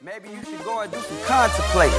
[0.00, 1.98] Maybe you should go and do some contemplating.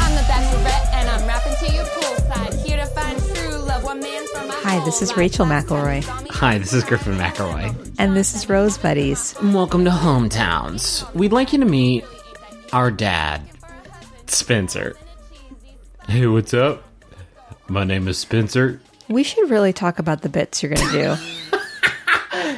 [0.00, 2.66] I'm the Bachelorette, and I'm rapping to you poolside.
[2.66, 6.02] Here to find true love, one man from my Hi, this is Rachel McElroy.
[6.30, 7.94] Hi, this is Griffin McElroy.
[8.00, 9.36] And this is Rose Buddies.
[9.40, 11.14] Welcome to Hometowns.
[11.14, 12.04] We'd like you to meet
[12.72, 13.42] our dad,
[14.26, 14.96] Spencer.
[16.08, 16.84] Hey, what's up?
[17.68, 18.80] My name is Spencer.
[19.08, 21.16] We should really talk about the bits you're going to do.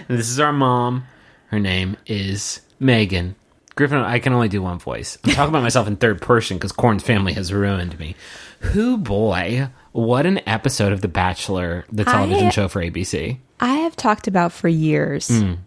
[0.09, 1.07] This is our mom.
[1.49, 3.35] Her name is Megan.
[3.75, 5.19] Griffin, I can only do one voice.
[5.25, 8.15] I'm talking about myself in third person because Corinne's family has ruined me.
[8.61, 13.39] Who boy, what an episode of The Bachelor, the television I- show for ABC.
[13.59, 15.59] I have talked about for years mm.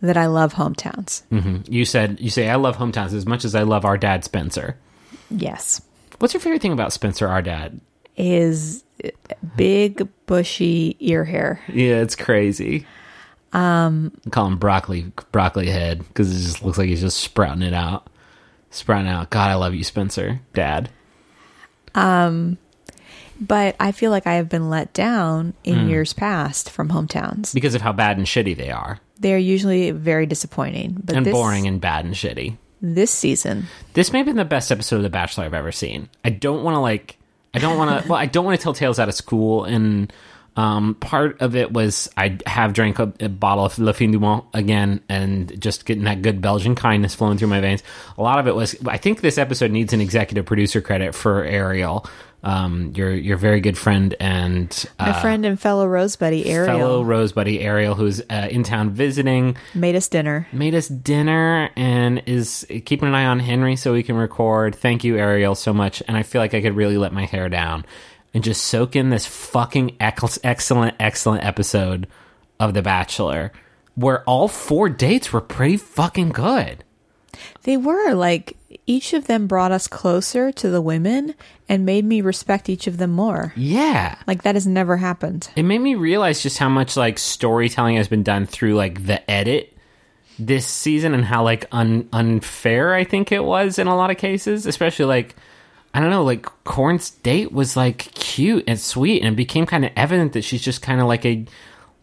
[0.00, 1.22] that I love hometowns.
[1.30, 1.72] Mm-hmm.
[1.72, 4.76] You said you say I love hometowns as much as I love our dad Spencer.
[5.30, 5.80] Yes.
[6.18, 7.80] What's your favorite thing about Spencer, our dad?
[8.16, 8.84] Is
[9.56, 11.60] big, bushy ear hair.
[11.68, 12.86] Yeah, it's crazy.
[13.52, 17.74] Um, call him broccoli broccoli head because it just looks like he's just sprouting it
[17.74, 18.08] out,
[18.70, 19.30] sprouting out.
[19.30, 20.90] God, I love you, Spencer, Dad.
[21.94, 22.58] Um,
[23.40, 27.54] but I feel like I have been let down in years past from hometowns.
[27.54, 31.00] Because of how bad and shitty they are, They're usually very disappointing.
[31.04, 32.56] But and this, boring and bad and shitty.
[32.80, 36.08] This season, This may have been the best episode of The Bachelor I've ever seen.
[36.24, 37.16] I don't want to like.
[37.54, 38.08] I don't want to.
[38.10, 39.64] well, I don't want to tell tales out of school.
[39.64, 40.12] And
[40.56, 44.18] um, part of it was I have drank a, a bottle of Le Fin du
[44.18, 47.82] Monde again, and just getting that good Belgian kindness flowing through my veins.
[48.18, 48.76] A lot of it was.
[48.86, 52.06] I think this episode needs an executive producer credit for Ariel,
[52.46, 56.78] um, your your very good friend and my uh, friend and fellow Rose Buddy Ariel
[56.78, 60.46] fellow Rose buddy Ariel, who's uh, in town visiting made us dinner.
[60.52, 64.76] made us dinner and is keeping an eye on Henry so we can record.
[64.76, 66.04] Thank you, Ariel, so much.
[66.06, 67.84] And I feel like I could really let my hair down
[68.32, 72.06] and just soak in this fucking ex- excellent, excellent episode
[72.60, 73.50] of The Bachelor
[73.96, 76.84] where all four dates were pretty fucking good.
[77.62, 81.34] They were like each of them brought us closer to the women
[81.68, 83.52] and made me respect each of them more.
[83.56, 84.16] Yeah.
[84.26, 85.48] Like that has never happened.
[85.56, 89.28] It made me realize just how much like storytelling has been done through like the
[89.30, 89.76] edit
[90.38, 94.18] this season and how like un- unfair I think it was in a lot of
[94.18, 95.34] cases, especially like
[95.94, 99.84] I don't know, like Corinne's date was like cute and sweet and it became kind
[99.84, 101.46] of evident that she's just kind of like a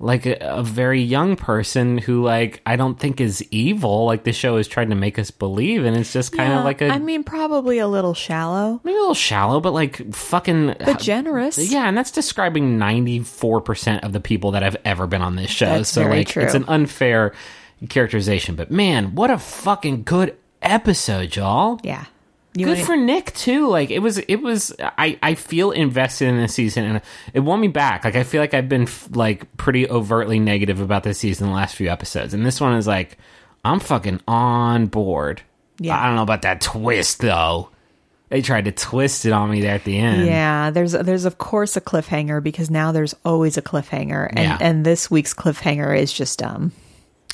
[0.04, 4.34] like a, a very young person who like I don't think is evil like the
[4.34, 6.90] show is trying to make us believe and it's just kind Yeah, of like a
[6.90, 11.58] I mean, probably a little shallow, maybe a little shallow but like fucking but generous.
[11.72, 15.66] yeah, and that's describing 94% of the people that have ever been on this show.
[15.68, 16.44] That's so like true.
[16.44, 17.34] it's an unfair
[17.90, 21.80] characterization, but man, what a fucking good episode, y'all.
[21.84, 22.06] Yeah.
[22.56, 23.68] You Good for Nick too.
[23.68, 24.74] Like it was, it was.
[24.80, 27.02] I I feel invested in this season, and
[27.34, 28.06] it won me back.
[28.06, 31.54] Like I feel like I've been f- like pretty overtly negative about this season the
[31.54, 33.18] last few episodes, and this one is like
[33.66, 35.42] I'm fucking on board.
[35.80, 36.00] Yeah.
[36.00, 37.70] I don't know about that twist though.
[38.30, 40.26] They tried to twist it on me there at the end.
[40.26, 44.58] Yeah, there's there's of course a cliffhanger because now there's always a cliffhanger, and Yeah.
[44.62, 46.72] and this week's cliffhanger is just um.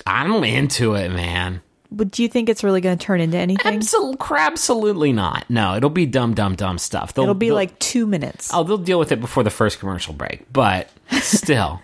[0.05, 1.61] I'm into it, man.
[1.91, 3.79] But do you think it's really going to turn into anything?
[3.79, 5.45] Absol- absolutely not.
[5.49, 7.13] No, it'll be dumb, dumb, dumb stuff.
[7.13, 8.51] They'll, It'll be they'll- like two minutes.
[8.53, 10.45] oh, they'll deal with it before the first commercial break.
[10.53, 10.89] But
[11.21, 11.81] still,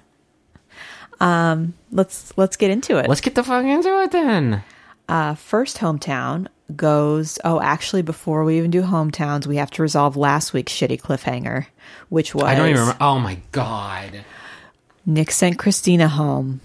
[1.20, 3.08] um, Let's let's get into it.
[3.08, 4.64] let's get the fuck into it then.
[5.10, 7.40] uh, first hometown goes.
[7.44, 11.68] Oh, actually, before we even do hometowns, we have to resolve last week's shitty cliffhanger,
[12.10, 12.98] which was I don't even remember.
[13.04, 14.24] Oh my god.
[15.06, 16.62] Nick sent Christina home.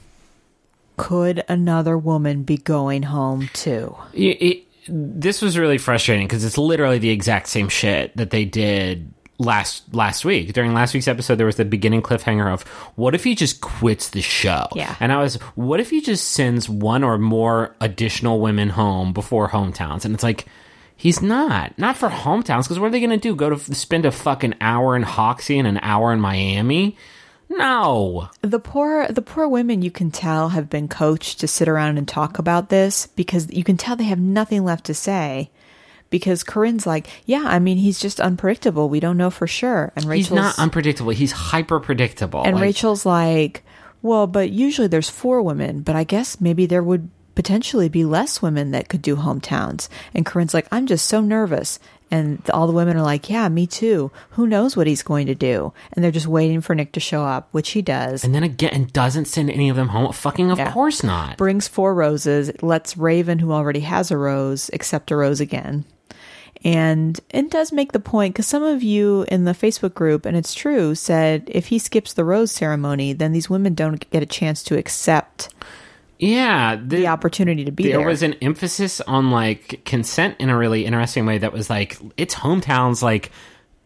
[1.00, 3.96] Could another woman be going home too?
[4.12, 8.44] It, it, this was really frustrating because it's literally the exact same shit that they
[8.44, 10.52] did last last week.
[10.52, 12.62] During last week's episode, there was the beginning cliffhanger of
[12.96, 14.66] what if he just quits the show?
[14.74, 14.94] Yeah.
[15.00, 19.48] and I was, what if he just sends one or more additional women home before
[19.48, 20.04] hometowns?
[20.04, 20.46] And it's like.
[20.96, 21.78] He's not.
[21.78, 23.34] Not for hometowns, because what are they going to do?
[23.34, 26.94] Go to spend a fucking hour in Hoxie and an hour in Miami?
[27.50, 28.28] No.
[28.42, 32.06] The poor the poor women you can tell have been coached to sit around and
[32.06, 35.50] talk about this because you can tell they have nothing left to say.
[36.10, 38.88] Because Corinne's like, yeah, I mean, he's just unpredictable.
[38.88, 39.92] We don't know for sure.
[39.94, 41.10] And Rachel's He's not unpredictable.
[41.10, 42.42] He's hyper predictable.
[42.44, 43.62] and Rachel's like,
[44.02, 48.42] well, but usually there's four women, but I guess maybe there would potentially be less
[48.42, 49.88] women that could do hometowns.
[50.12, 51.78] And Corinne's like, I'm just so nervous.
[52.10, 54.10] And all the women are like, yeah, me too.
[54.30, 55.72] Who knows what he's going to do?
[55.92, 58.24] And they're just waiting for Nick to show up, which he does.
[58.24, 60.12] And then again, and doesn't send any of them home.
[60.12, 60.72] Fucking, of Yeah.
[60.72, 61.36] course not.
[61.36, 65.84] brings four roses, lets Raven, who already has a rose, accept a rose again.
[66.62, 70.36] And it does make the point because some of you in the Facebook group, and
[70.36, 74.26] it's true, said if he skips the rose ceremony, then these women don't get a
[74.26, 75.48] chance to accept
[76.20, 78.06] Yeah, the opportunity to be there there.
[78.06, 82.34] was an emphasis on like consent in a really interesting way that was like it's
[82.34, 83.30] hometowns like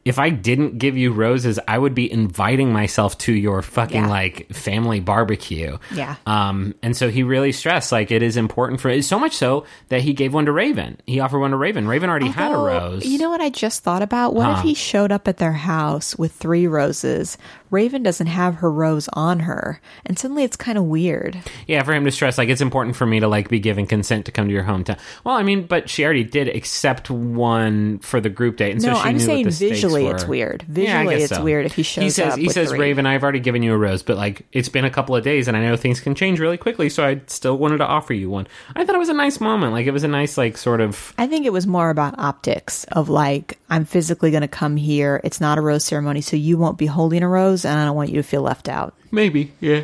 [0.04, 4.08] if I didn't give you roses, I would be inviting myself to your fucking Yeah.
[4.10, 5.78] like family barbecue.
[5.94, 6.16] Yeah.
[6.26, 10.02] Um, and so he really stressed like it is important for so much so that
[10.02, 11.00] he gave one to Raven.
[11.06, 11.88] He offered one to Raven.
[11.88, 13.06] Raven already had a rose.
[13.06, 14.34] You know what I just thought about?
[14.34, 17.38] What if he showed up at their house with three roses?
[17.74, 21.36] Raven doesn't have her rose on her, and suddenly it's kind of weird.
[21.66, 24.26] Yeah, for him to stress like it's important for me to like be given consent
[24.26, 24.96] to come to your hometown.
[25.24, 28.92] Well, I mean, but she already did accept one for the group date, and so
[28.92, 30.62] no, she I'm knew what saying the stakes visually it's weird.
[30.62, 31.42] Visually guess it's so.
[31.42, 32.78] weird if he shows he says, up He says, three.
[32.78, 35.48] Raven, I've already given you a rose, but like it's been a couple of days,
[35.48, 38.30] and I know things can change really quickly, so I still wanted to offer you
[38.30, 38.46] one.
[38.76, 39.72] I thought it was a nice moment.
[39.72, 41.12] Like it was a nice, like sort of.
[41.18, 45.20] I think it was more about optics of like I'm physically going to come here.
[45.24, 47.96] It's not a rose ceremony, so you won't be holding a rose, and I don't
[47.96, 48.94] want you to feel left out.
[49.10, 49.82] Maybe, yeah.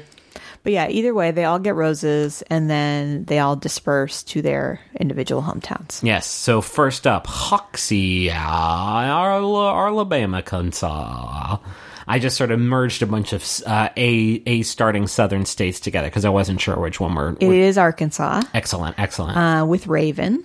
[0.62, 4.78] But yeah, either way, they all get roses, and then they all disperse to their
[4.98, 6.02] individual hometowns.
[6.02, 6.26] Yes.
[6.26, 10.82] So first up, Hoxie, Arla- Alabama, Kansas.
[12.06, 16.08] I just sort of merged a bunch of uh, a a starting Southern states together
[16.08, 17.36] because I wasn't sure which one were.
[17.40, 19.36] It were- is Arkansas excellent, excellent.
[19.38, 20.44] uh, with Raven.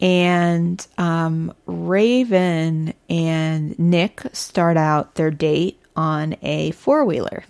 [0.00, 7.42] And um, Raven and Nick start out their date on a four wheeler.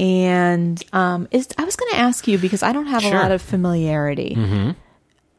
[0.00, 3.10] And um, is I was going to ask you because I don't have Sure.
[3.10, 3.18] Mm-hmm.
[3.18, 4.74] a lot of familiarity.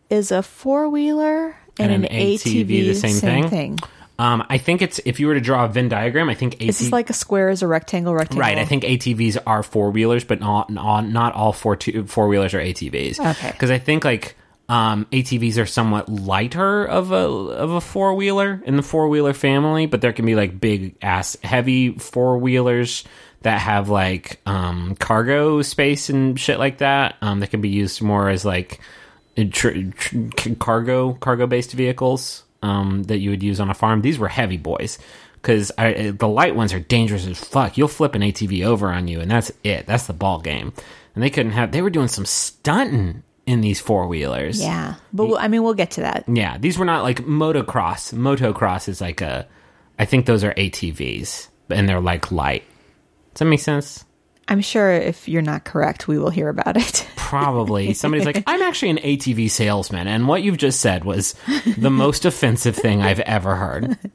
[0.09, 3.49] Is a four wheeler and, And an, an ATV, ATV the same thing?
[3.49, 3.79] thing?
[4.17, 6.61] Um, I think it's if you were to draw a Venn diagram, I think AT-
[6.69, 8.39] Is like a square is a rectangle, rectangle?
[8.39, 8.57] right.
[8.57, 12.61] I think ATVs are four wheelers, but not not not all four four wheelers are
[12.61, 13.19] ATVs.
[13.19, 13.51] Okay.
[13.51, 18.61] because I think like um, ATVs are somewhat lighter of a of a four wheeler
[18.65, 23.03] in the four wheeler family, but there can be like big ass heavy four wheelers
[23.41, 27.15] that have like um, cargo space and shit like that.
[27.21, 28.79] Um, that can be used more as like
[29.51, 34.01] tr- tr- cargo cargo based vehicles um, that you would use on a farm.
[34.01, 34.97] These were heavy boys
[35.35, 37.77] because the light ones are dangerous as fuck.
[37.77, 39.85] You'll flip an ATV over on you, and that's it.
[39.85, 40.73] That's the ball game.
[41.13, 41.71] And they couldn't have.
[41.71, 44.61] They were doing some stunting in these four wheelers.
[44.61, 46.25] Yeah, but we'll, I mean, we'll get to that.
[46.27, 46.57] yeah.
[46.57, 48.13] These were not like motocross.
[48.13, 49.47] Motocross is like a.
[49.97, 52.63] I think those are ATVs, and they're like light.
[53.33, 54.03] Does that make sense?
[54.47, 57.07] I'm sure if you're not correct, we will hear about it.
[57.15, 57.93] Probably.
[57.95, 61.33] Somebody's like, I'm actually an ATV salesman, and what you've just said was
[61.77, 63.97] the most offensive thing I've ever heard.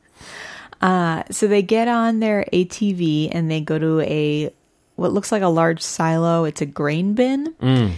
[0.82, 4.50] Uh, so they get on their ATV and they go to a
[4.96, 6.44] what looks like a large silo.
[6.44, 7.52] It's a grain bin.
[7.60, 7.92] Mm.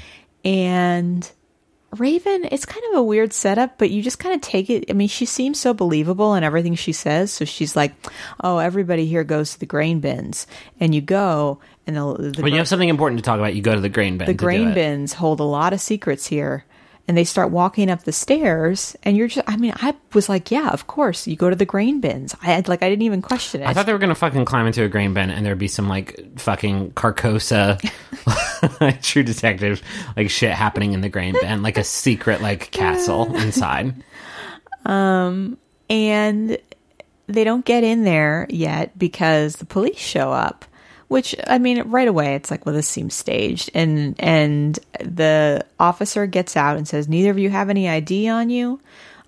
[0.44, 1.30] And
[1.98, 4.90] Raven, it's kind of a weird setup, but you just kind of take it.
[4.90, 7.32] I mean, she seems so believable in everything she says.
[7.32, 7.92] So she's like,
[8.40, 10.46] "Oh, everybody here goes to the grain bins."
[10.80, 13.62] And you go and the, the, When you have something important to talk about, you
[13.62, 14.26] go to the grain bin.
[14.26, 16.64] the grain bins hold a lot of secrets here.
[17.08, 20.52] And they start walking up the stairs, and you're just, I mean, I was like,
[20.52, 22.36] yeah, of course, you go to the grain bins.
[22.40, 23.66] I had, like, I didn't even question it.
[23.66, 25.88] I thought they were gonna fucking climb into a grain bin and there'd be some
[25.88, 27.80] like fucking Carcosa
[29.02, 29.82] true detective
[30.16, 33.94] like shit happening in the grain bin, like a secret like castle inside.
[34.86, 35.58] Um
[35.90, 36.56] and
[37.26, 40.64] they don't get in there yet because the police show up
[41.12, 46.26] which i mean right away it's like well this seems staged and and the officer
[46.26, 48.80] gets out and says neither of you have any id on you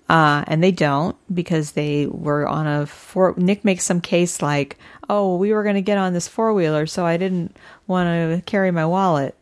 [0.07, 4.77] uh, and they don't because they were on a four nick makes some case like
[5.09, 7.55] oh we were going to get on this four-wheeler so i didn't
[7.87, 9.35] want to carry my wallet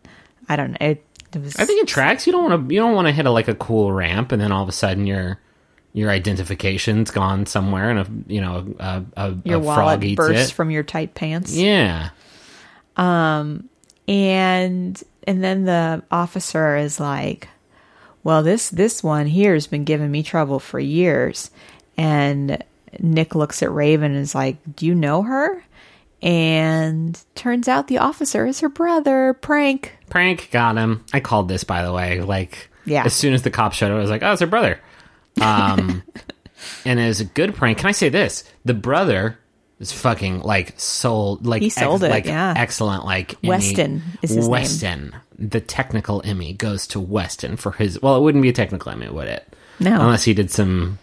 [0.47, 2.27] i don't know it, it was I think it tracks.
[2.27, 2.73] You don't want to.
[2.73, 4.71] You don't want to hit a like a cool ramp and then all of a
[4.71, 5.39] sudden your
[5.93, 10.53] your identification's gone somewhere and a you know a, a, your a wallet bursts it.
[10.53, 12.09] from your tight pants yeah.
[12.97, 13.67] And
[14.07, 17.47] and then the officer is like
[18.23, 21.49] well this this one here has been giving me trouble for years
[21.97, 22.63] and
[22.99, 25.63] nick looks at raven and is like do you know her
[26.21, 31.03] and turns out the officer is her brother prank Prank got him.
[31.11, 32.21] I called this by the way.
[32.21, 33.03] Like Yeah.
[33.03, 34.79] as soon as the cop showed up, I was like, "Oh, it's her brother."
[35.41, 36.03] Um,
[36.85, 37.79] and it was a good prank.
[37.79, 38.43] Can I say this?
[38.63, 39.39] The brother
[39.83, 42.53] is fucking like sold like He sold it, like yeah.
[42.57, 44.51] excellent like Emmy- Weston is his name.
[44.51, 45.15] Weston.
[45.37, 48.01] The technical Emmy goes to Weston for his.
[48.01, 49.47] Well, it wouldn't be a technical Emmy, would it?
[49.79, 49.99] No.
[50.01, 50.99] unless he did some,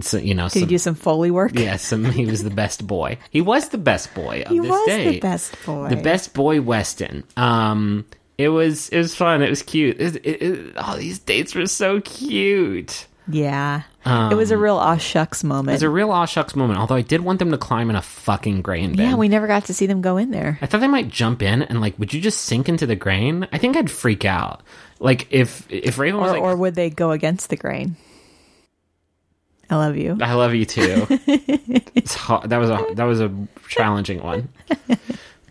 [0.00, 2.04] some you know, did he some, do some foley work yeah, some.
[2.06, 3.18] He was the best boy.
[3.30, 5.10] He was the best boy of he this was date.
[5.10, 7.24] the best boy The best boy Weston.
[7.36, 8.06] Um,
[8.38, 9.42] it was it was fun.
[9.42, 10.00] It was cute.
[10.00, 13.06] It, it, it, oh, these dates were so cute.
[13.28, 13.82] yeah
[14.30, 15.70] it was a real aw shucks moment.
[15.70, 16.78] It was a real aw shucks moment.
[16.78, 19.06] Although I did want them to climb in a fucking grain bin.
[19.10, 20.58] yeah, we never got to see them go in there.
[20.62, 23.46] I thought they might jump in and like, would you just sink into the grain?
[23.52, 24.62] I think I'd freak out.
[25.00, 27.96] Like if if Raven was Or, like, or would they go against the grain?
[29.70, 30.16] I love you.
[30.20, 31.06] I love you too.
[32.44, 33.30] That was a that was a
[33.68, 34.48] challenging one.
[34.70, 34.98] It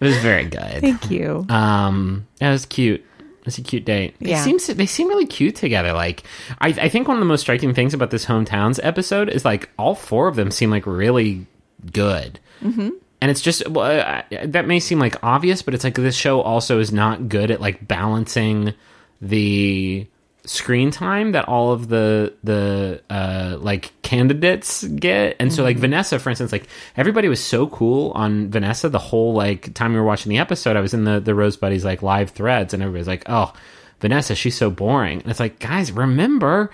[0.06, 0.82] was very good.
[0.82, 1.46] Thank you.
[1.50, 3.04] Um, that was cute.
[3.48, 4.16] It's a cute date.
[4.20, 4.44] They Yeah.
[4.44, 5.94] seem they seem really cute together.
[5.94, 6.24] Like
[6.60, 9.70] I, I think one of the most striking things about this hometowns episode is like
[9.80, 11.46] all four of them seem like really
[11.94, 12.39] good.
[12.63, 12.89] Mm-hmm.
[13.20, 14.00] And it's just well,
[14.32, 17.50] uh, that may seem like obvious, but it's like this show also is not good
[17.50, 18.74] at like balancing
[19.22, 20.06] the
[20.48, 26.18] screen time that all of the the uh like candidates get and so like vanessa
[26.20, 30.06] for instance like everybody was so cool on vanessa the whole like time we were
[30.06, 33.08] watching the episode i was in the the rose buddies like live threads and everybody's
[33.08, 33.51] like oh
[34.00, 36.72] vanessa she's so boring and it's like guys remember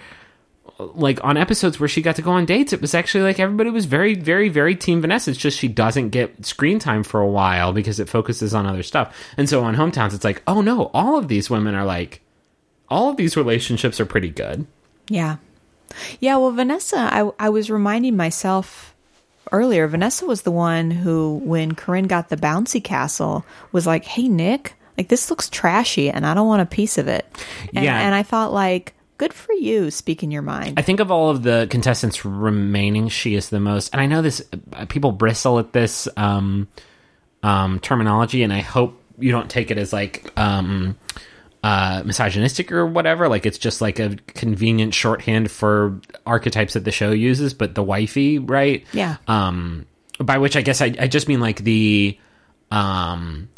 [0.80, 3.70] like on episodes where she got to go on dates, it was actually like everybody
[3.70, 5.32] was very, very, very team Vanessa.
[5.32, 8.84] It's just she doesn't get screen time for a while because it focuses on other
[8.84, 9.16] stuff.
[9.38, 12.22] And so on hometowns, it's like, oh no, all of these women are like,
[12.94, 14.68] all of these relationships are pretty good.
[15.10, 15.38] Yeah.
[16.20, 18.96] Yeah, well, Vanessa, I, I was reminding myself
[19.52, 24.28] earlier, Vanessa was the one who, when Corinne got the bouncy castle, was like, hey,
[24.28, 27.26] Nick, like this looks trashy and I don't want a piece of it.
[27.74, 28.00] And, Yeah.
[28.00, 30.80] And I thought, like, good for you, speaking your mind.
[30.80, 33.94] I think of all of the contestants remaining, she is the most.
[33.94, 34.42] And I know this,
[34.74, 36.68] uh, people bristle at this um,
[37.42, 40.98] um, terminology, and I hope you don't take it as like um,
[41.64, 43.28] uh, misogynistic or whatever.
[43.30, 47.82] Like it's just like a convenient shorthand for archetypes that the show uses, but the
[47.84, 48.86] wifey, right?
[48.94, 49.16] Yeah.
[49.28, 49.86] Um,
[50.20, 52.18] by which I guess I, I just mean like the
[52.70, 53.50] um,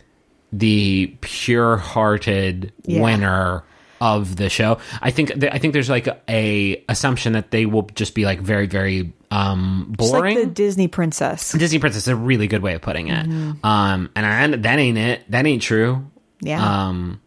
[0.53, 3.01] the pure-hearted Yeah.
[3.01, 3.63] winner
[4.01, 4.77] of the show.
[5.01, 8.39] I think th- I think there's like a, assumption that they will just be like
[8.41, 10.37] very very um Just like boring.
[10.37, 11.53] the Disney princess.
[11.53, 13.25] Disney princess is a really good way of putting it.
[13.63, 15.31] Um, and I, that ain't it.
[15.31, 16.09] That ain't true.
[16.41, 16.87] Yeah.
[16.87, 17.21] Um,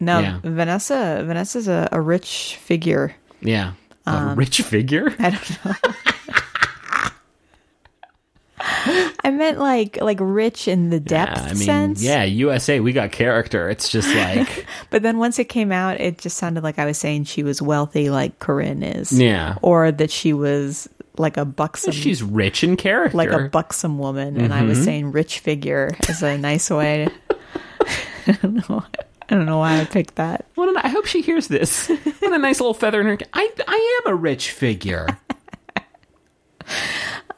[0.00, 0.40] no, yeah.
[0.42, 3.14] Vanessa, Vanessa's a, a rich figure.
[3.40, 3.72] yeah,
[4.06, 5.14] a Um, rich figure.
[5.18, 5.72] I don't know.
[9.26, 12.02] I meant like like rich in the depth I mean, sense.
[12.02, 13.68] yeah, USA, we got character.
[13.68, 16.98] It's just like, But then once it came out, it just sounded like I was
[16.98, 19.18] saying she was wealthy, like Corinne is.
[19.18, 19.56] Yeah.
[19.62, 23.16] Or that she was like a buxom, she's rich in character.
[23.16, 24.84] like a buxom woman, and I was Mm-hmm.
[24.84, 27.08] saying rich figure as a nice way.
[28.26, 28.84] I don't know.
[29.28, 30.46] I don't know why I picked that.
[30.54, 31.88] What an, I hope she hears this.
[31.88, 33.18] What a nice little feather in her.
[33.32, 35.06] I I am a rich figure.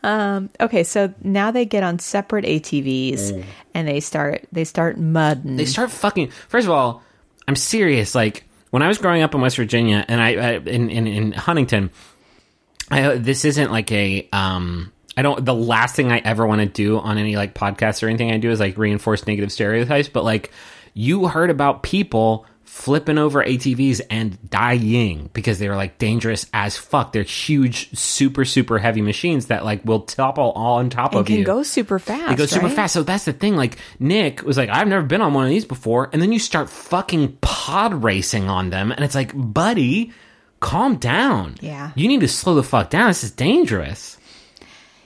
[0.02, 5.57] um, Okay, so now they get on separate ATVs and they start they start mudding.
[5.57, 6.28] they start fucking.
[6.49, 7.02] First of all,
[7.49, 8.14] I'm serious.
[8.14, 11.33] Like when I was growing up in West Virginia and I, I in, in in
[11.33, 11.90] Huntington,
[12.90, 14.93] I this isn't like a um.
[15.19, 15.43] I don't.
[15.43, 18.37] The last thing I ever want to do on any like podcast or anything I
[18.37, 20.11] do is like reinforce negative stereotypes.
[20.11, 20.52] But like,
[20.96, 26.78] you heard about people flipping over ATVs and dying because they were like dangerous as
[26.78, 27.12] fuck.
[27.12, 31.26] They're huge, super super heavy machines that like will topple all on top and of
[31.26, 31.44] can you.
[31.44, 32.30] Can go super fast.
[32.30, 32.74] They go super right?
[32.74, 32.94] fast.
[32.94, 33.56] So that's the thing.
[33.56, 36.38] Like Nick was like, I've never been on one of these before, and then you
[36.38, 40.12] start fucking pod racing on them, and it's like, buddy,
[40.60, 41.56] calm down.
[41.60, 41.92] Yeah.
[41.94, 43.08] you need to slow the fuck down.
[43.08, 44.16] This is dangerous.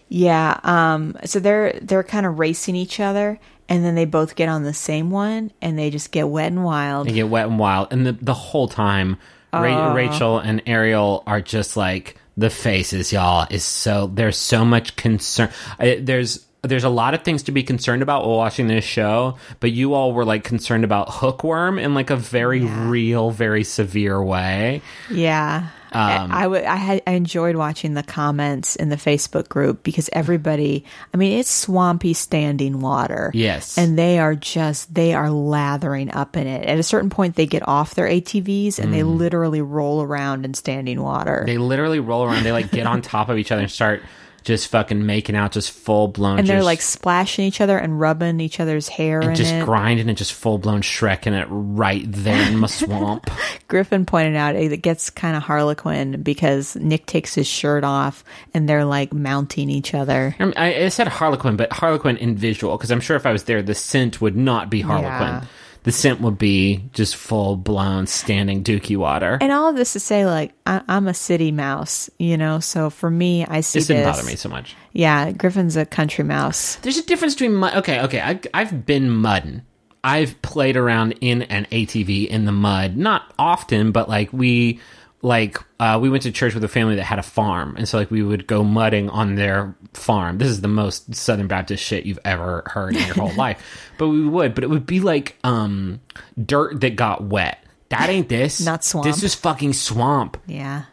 [0.09, 0.59] Yeah.
[0.63, 1.17] Um.
[1.25, 3.41] So they're they're kind of racing each other,
[3.71, 6.65] and then they both get on the same one, and they just get wet and
[6.65, 7.07] wild.
[7.07, 9.17] They get wet and wild, and the the whole time,
[9.53, 13.47] Ra- Rachel and Ariel are just like the faces, y'all.
[13.49, 15.51] Is so there's so much concern.
[15.79, 19.39] I, there's there's a lot of things to be concerned about while watching this show,
[19.61, 24.23] but you all were like concerned about hookworm in like a very real, very severe
[24.23, 24.83] way.
[25.11, 25.69] Yeah.
[25.93, 29.83] Um, I, I, w- I had I enjoyed watching the comments in the Facebook group
[29.83, 33.31] because everybody I mean it's swampy standing water.
[33.35, 33.77] Yes.
[33.77, 36.65] And they are just they are lathering up in it.
[36.67, 40.55] At a certain point they get off their ATVs and they literally roll around in
[40.55, 41.41] standing water.
[41.43, 41.47] Mm.
[41.47, 42.45] They literally roll around.
[42.45, 44.03] They like get on top of each other and start
[44.45, 46.39] just fucking making out, just full blown.
[46.39, 49.65] and they're just- like splashing each other and rubbing each other's hair and just it.
[49.65, 53.31] grinding and just full blown shrekking it right there in my swamp.
[53.69, 58.69] Griffin pointed out it gets kind of harlequin because Nick takes his shirt off and
[58.69, 60.35] they're like mounting each other.
[60.39, 63.33] I, mean, I, I said Harlequin, but Harlequin in visual because I'm sure if I
[63.33, 65.11] was there, the scent would not be Harlequin.
[65.11, 65.45] Yeah.
[65.83, 69.39] The scent would be just full blown standing dookie water.
[69.41, 72.61] And all of this to say, like, I, I'm a city mouse, you know.
[72.61, 73.97] So for me, I see this this.
[73.97, 74.77] didn't bother me so much.
[74.93, 76.77] Yeah, Griffin's a country mouse.
[76.77, 77.75] There's a difference between mud.
[77.77, 78.21] Okay, okay.
[78.21, 79.63] I've, I've been mudding.
[80.03, 84.81] I've played around in an ATV in the mud, not often, but like we
[85.23, 87.99] like uh, we went to church with a family that had a farm, and so
[87.99, 90.39] like we would go mudding on their farm.
[90.39, 94.09] This is the most Southern Baptist shit you've ever heard in your whole life, but
[94.09, 94.55] we would.
[94.55, 96.01] But it would be like um,
[96.43, 97.63] dirt that got wet.
[97.91, 98.61] That ain't this.
[98.65, 99.05] Not swamp.
[99.05, 100.37] This is fucking swamp.
[100.47, 100.85] Yeah.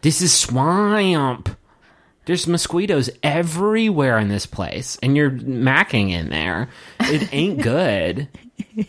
[0.00, 1.50] This is swamp.
[2.24, 6.68] There's mosquitoes everywhere in this place, and you're macking in there.
[7.00, 8.28] It ain't good.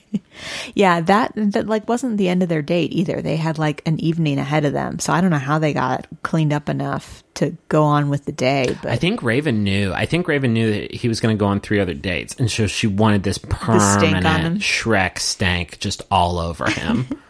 [0.74, 3.22] Yeah, that that like wasn't the end of their date either.
[3.22, 5.00] They had like an evening ahead of them.
[5.00, 8.32] So I don't know how they got cleaned up enough to go on with the
[8.32, 9.94] day, but I think Raven knew.
[9.94, 12.50] I think Raven knew that he was going to go on three other dates, and
[12.50, 14.60] so she wanted this permanent on him.
[14.60, 17.08] Shrek stank just all over him.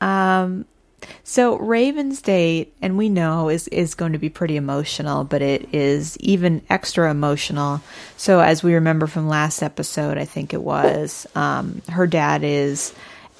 [0.00, 0.66] Um,
[1.22, 5.74] So Raven's date, and we know is is going to be pretty emotional, but it
[5.74, 7.80] is even extra emotional.
[8.16, 12.92] So as we remember from last episode, I think it was, um, her dad is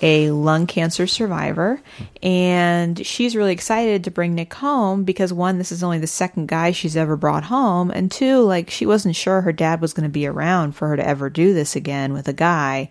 [0.03, 1.81] a lung cancer survivor,
[2.23, 6.49] and she's really excited to bring Nick home because one, this is only the second
[6.49, 10.09] guy she's ever brought home, and two, like she wasn't sure her dad was going
[10.09, 12.91] to be around for her to ever do this again with a guy.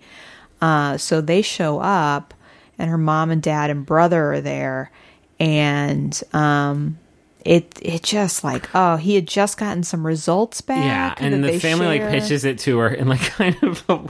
[0.62, 2.34] Uh, so they show up,
[2.78, 4.92] and her mom and dad and brother are there,
[5.40, 6.98] and um,
[7.46, 11.20] it it just like oh he had just gotten some results back.
[11.20, 14.06] yeah, and the family like pitches it to her, and like kind of a-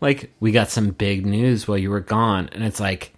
[0.00, 3.14] like we got some big news while you were gone, and it's like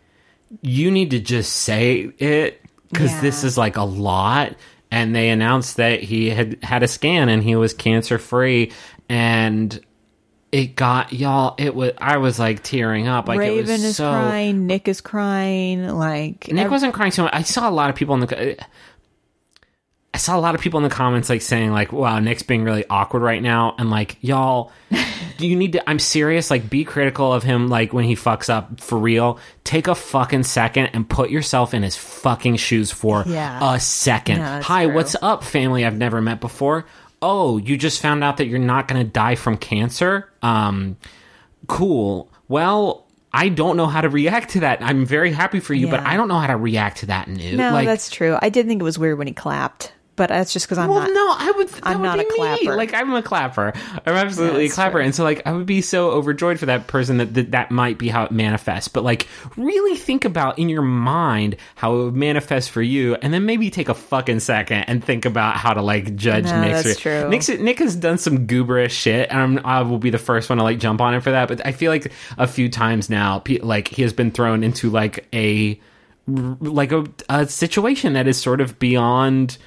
[0.61, 4.55] you need to just say it because this is like a lot.
[4.91, 8.73] And they announced that he had had a scan and he was cancer free,
[9.09, 9.81] and
[10.53, 11.55] it got y'all.
[11.59, 13.27] It was I was like tearing up.
[13.27, 17.25] Like it Raven was is so, crying, Nick is crying, like Nick wasn't crying so
[17.25, 17.33] much.
[17.35, 18.57] I saw a lot of people in the.
[20.15, 22.65] I saw a lot of people in the comments like saying like, "Wow, Nick's being
[22.65, 24.71] really awkward right now," and like, y'all,
[25.39, 25.89] you need to.
[25.89, 26.51] I'm serious.
[26.51, 27.69] Like, be critical of him.
[27.69, 29.39] Like when he fucks up for real.
[29.65, 33.75] Take a fucking second and put yourself in his fucking shoes for Yeah.
[33.75, 34.39] a second.
[34.41, 34.95] No, Hi, true.
[34.95, 35.87] what's up, family?
[35.87, 36.85] I've never met before.
[37.23, 40.31] Oh, you just found out that you're not going to die from cancer.
[40.43, 40.97] Um,
[41.69, 42.31] cool.
[42.49, 44.83] Well, I don't know how to react to that.
[44.83, 47.57] I'm very happy for you, but I don't know how to react to that news.
[47.57, 48.37] No, like, that's true.
[48.43, 51.01] I did think it was weird when he clapped, but that's just because I'm well,
[51.01, 51.11] not.
[51.11, 51.71] no, I would.
[51.83, 52.37] I'm would not be a me.
[52.37, 52.77] clapper.
[52.77, 53.73] Like I'm a clapper.
[54.07, 55.05] I'm absolutely a clapper, true.
[55.05, 57.99] and so like I would be so overjoyed for that person that, that that might
[57.99, 58.89] be how it manifests.
[58.89, 63.33] But like, really think about in your mind how it would manifest for you, and
[63.33, 66.83] then maybe take a fucking second and think about how to like judge No, Nick's.
[66.83, 67.29] that's true.
[67.31, 70.59] Nick's Nick has done some gooberish shit, and I'm, I will be the first one
[70.59, 71.49] to like jump on him for that.
[71.49, 75.27] But I feel like a few times now, like he has been thrown into like
[75.33, 75.81] a
[76.27, 79.59] like a, a situation that is sort of beyond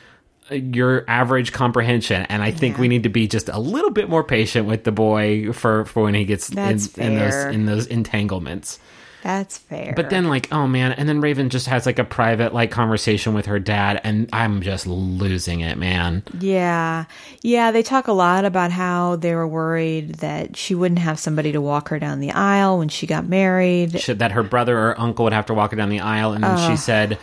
[0.51, 2.81] your average comprehension and i think Yeah.
[2.81, 6.03] we need to be just a little bit more patient with the boy for for
[6.03, 8.77] when he gets in, in those in those entanglements
[9.23, 9.93] That's fair.
[9.95, 13.33] but then like oh man and then raven just has like a private like conversation
[13.33, 17.05] with her dad and i'm just losing it man Yeah.
[17.41, 21.51] Yeah, they talk a lot about how they were worried that she wouldn't have somebody
[21.53, 23.99] to walk her down the aisle when she got married.
[23.99, 26.43] Should, that her brother or uncle would have to walk her down the aisle and
[26.43, 27.17] then she said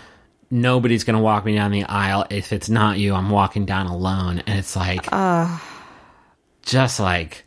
[0.52, 4.38] nobody's gonna walk me down the aisle if it's not you i'm walking down alone
[4.46, 5.06] and it's like
[6.62, 7.44] just like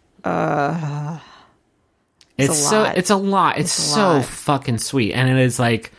[2.37, 2.97] it's, It's a so lot.
[2.97, 4.25] it's a lot it's, It's so lot.
[4.25, 5.91] fucking sweet and it is like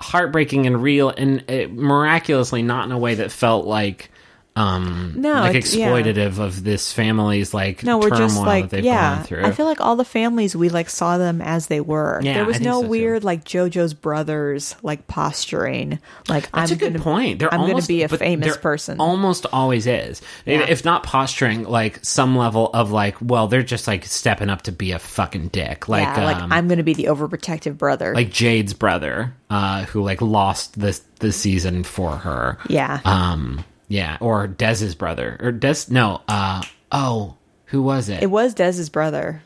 [0.00, 4.10] heartbreaking and real and it, miraculously not in a way that felt like
[4.56, 5.88] um No, like it's- yeah.
[5.90, 9.16] exploitative of this family's like No, we're turmoil just like that they've yeah.
[9.16, 12.20] gone through I feel like all the families we like saw them as they were.
[12.22, 12.88] Yeah, there was no so, too.
[12.88, 15.98] weird like JoJo's brothers like posturing.
[16.28, 17.38] Like That's I'm a good gonna, point.
[17.40, 19.00] They're I'm almost, to be a famous person.
[19.00, 20.20] Almost always is.
[20.46, 20.66] If- Yeah.
[20.68, 24.72] If not posturing, like some level of like, well, they're just like stepping up to
[24.72, 25.88] be a fucking dick.
[25.88, 28.14] Like, yeah, like um, I'm going to be the overprotective brother.
[28.14, 32.58] like Jade's brother, uh, who like lost this the season for her.
[32.68, 35.76] yeah, Um, yeah, or Dez's brother, or Des.
[35.88, 38.22] No, uh, oh, who was it?
[38.22, 39.42] it was Dez's brother.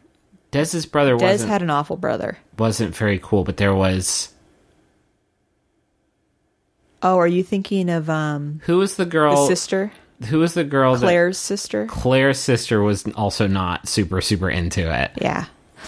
[0.51, 2.39] Dez's brother Dez wasn't had an awful brother.
[2.59, 4.33] wasn't very cool, but there was
[7.03, 9.43] Oh, are you thinking of um who was the girl?
[9.43, 9.93] the sister,
[10.31, 10.95] Who was the girl?
[10.97, 11.87] that- Claire's sister?
[11.87, 15.11] Claire's sister was also not super super into it.
[15.21, 15.45] Yeah.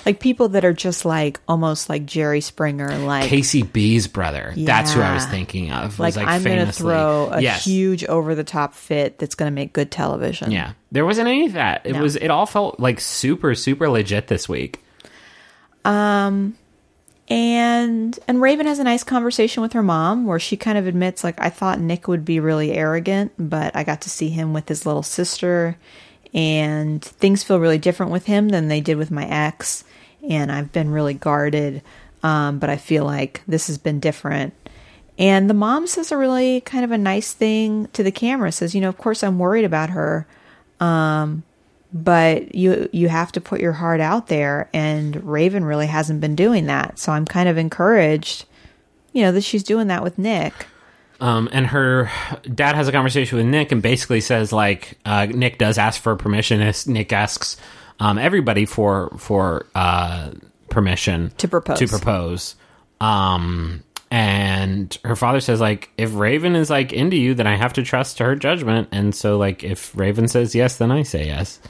[0.07, 4.53] Like people that are just like almost like Jerry Springer, like Casey B's brother.
[4.57, 5.99] That's who I was thinking of.
[5.99, 7.65] was, like, I'm going to throw a yes.
[7.65, 10.51] huge over the top fit that's going to make good television.
[10.51, 11.83] Yeah, there wasn't any of that.
[11.85, 12.03] It No.
[12.03, 12.17] was.
[12.17, 14.83] It all felt like super super legit this week.
[15.85, 16.57] Um,
[17.29, 21.23] and and Raven has a nice conversation with her mom where she kind of admits
[21.23, 24.69] like I thought Nick would be really arrogant, but I got to see him with
[24.69, 25.77] his little sister
[26.35, 29.85] and things feel really different with him than they did with my ex
[30.29, 31.83] and I've been really guarded
[32.23, 34.53] um, but I feel like this has been different
[35.19, 38.51] And the mom says a really kind of a nice thing to the camera.
[38.53, 40.27] Says, you know, of course I'm worried about her,
[40.81, 41.43] um,
[41.93, 44.71] but you you have to put your heart out there.
[44.73, 48.47] And Raven really hasn't been doing that, so I'm kind of encouraged,
[49.13, 50.55] you know, that she's doing that with Nick.
[51.21, 52.11] Um, and her
[52.43, 56.17] dad has a conversation with Nick and basically says like uh, Nick does ask for
[56.17, 56.63] permission.
[56.63, 57.57] As Nick asks
[57.99, 60.31] um, everybody for for uh,
[60.71, 61.79] permission To propose.
[61.79, 62.57] To propose.
[63.01, 67.75] Um, and her father says like if Raven is like into you, then I have
[67.75, 68.89] to trust her judgment.
[68.91, 71.61] And so like if Raven says yes, then I say yes.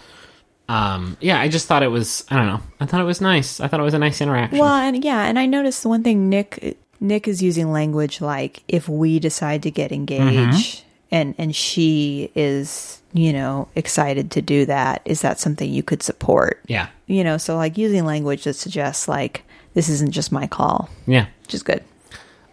[0.68, 2.60] Um, yeah, I just thought it was I don't know.
[2.78, 3.58] I thought it was nice.
[3.58, 4.58] I thought it was a nice interaction.
[4.58, 8.62] Well, and yeah, and I noticed the one thing Nick Nick is using language like
[8.68, 14.66] if we decide to get engaged and and she is, you know, excited to do
[14.66, 16.60] that, is that something you could support?
[16.66, 19.42] yeah, You know, so like using language that suggests like
[19.74, 21.26] this isn't just my call, yeah.
[21.42, 21.82] which is good.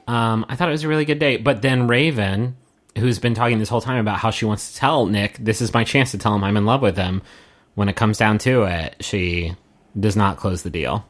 [0.08, 1.44] Um, I thought it was a really good date.
[1.44, 2.56] But then Raven,
[2.98, 5.74] who's been talking this whole time about how she wants to tell Nick, this is
[5.74, 7.22] my chance to tell him I'm in love with him.
[7.76, 9.56] When it comes down to it, she
[10.00, 11.06] does not close the deal.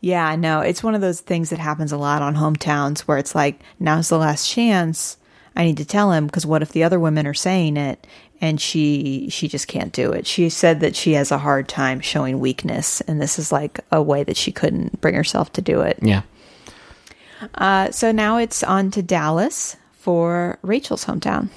[0.00, 0.60] Yeah, I know.
[0.60, 4.08] It's one of those things that happens a lot on hometowns where it's like, now's
[4.08, 5.16] the last chance.
[5.56, 8.06] I need to tell him because what if the other women are saying it
[8.40, 10.26] and she she just can't do it.
[10.26, 14.00] She said that she has a hard time showing weakness and this is like a
[14.00, 15.98] way that she couldn't bring herself to do it.
[16.00, 16.22] Yeah.
[17.54, 21.48] Uh, so now it's on to Dallas for Rachel's hometown.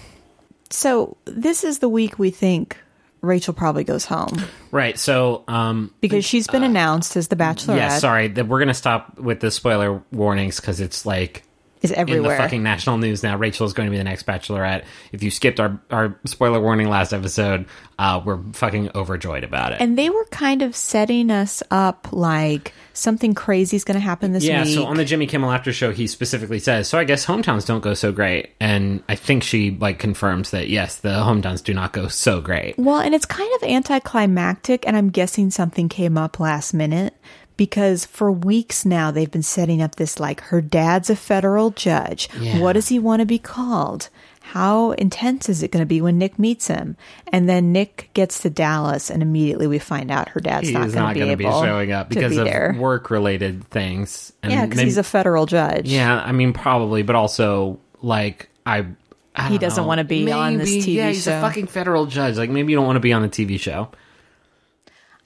[0.69, 2.77] So this is the week we think
[3.21, 4.97] Rachel probably goes home Right.
[4.97, 7.75] So, um, because she's been announced as the Bachelorette.
[7.77, 11.43] yeah, sorry that we're gonna stop with the spoiler warnings because it's like
[11.81, 13.35] is in the fucking national news now.
[13.37, 14.85] Rachel is going to be the next Bachelorette.
[15.11, 17.65] If you skipped our our spoiler warning last episode,
[17.97, 19.81] uh, we're fucking overjoyed about it.
[19.81, 24.31] And they were kind of setting us up like something crazy is going to happen
[24.31, 24.75] this yeah, week.
[24.75, 27.65] Yeah, so on the Jimmy Kimmel After Show, he specifically says, "So I guess hometowns
[27.65, 31.73] don't go so great," and I think she like confirms that yes, the hometowns do
[31.73, 32.77] not go so great.
[32.77, 37.15] well, and it's kind of anticlimactic, and I'm guessing something came up last minute
[37.61, 42.27] because for weeks now they've been setting up this like her dad's a federal judge.
[42.39, 42.57] Yeah.
[42.59, 44.09] What does he want to be called?
[44.41, 46.97] How intense is it going to be when Nick meets him?
[47.27, 50.91] And then Nick gets to Dallas, and immediately we find out her dad's He not
[50.91, 52.75] going to be going to be able showing up because be of there.
[52.79, 54.33] work-related things.
[54.41, 55.87] And Yeah, because he's a federal judge.
[55.87, 56.19] yeah.
[56.19, 58.87] I mean, probably, but also like I.
[59.35, 59.87] I He doesn't know.
[59.87, 61.37] wanna be on this Maybe, TV yeah, he's show.
[61.37, 62.37] a fucking federal judge.
[62.37, 63.89] Like maybe you don't want to be on the TV show.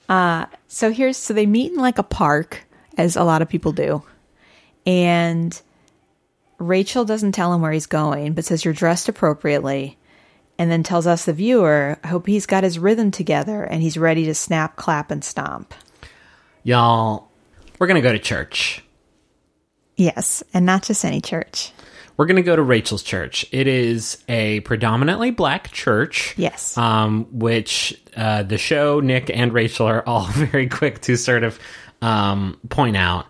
[0.08, 2.64] Uh, so here's so they meet in like a park,
[2.96, 4.02] as a lot of people do,
[4.86, 5.60] and
[6.58, 9.98] Rachel doesn't tell him where he's going, but says you're dressed appropriately,
[10.58, 13.98] and then tells us the viewer, I hope he's got his rhythm together and he's
[13.98, 15.74] ready to snap, clap, and stomp.
[16.62, 17.28] Y'all,
[17.78, 18.82] we're gonna go to church.
[19.96, 21.72] Yes, and not just any church.
[22.16, 23.44] We're going to go to Rachel's church.
[23.52, 26.34] It is a predominantly black church.
[26.36, 26.76] Yes.
[26.78, 31.58] Um, which uh, the show, Nick and Rachel are all very quick to sort of
[32.02, 33.26] um, point out.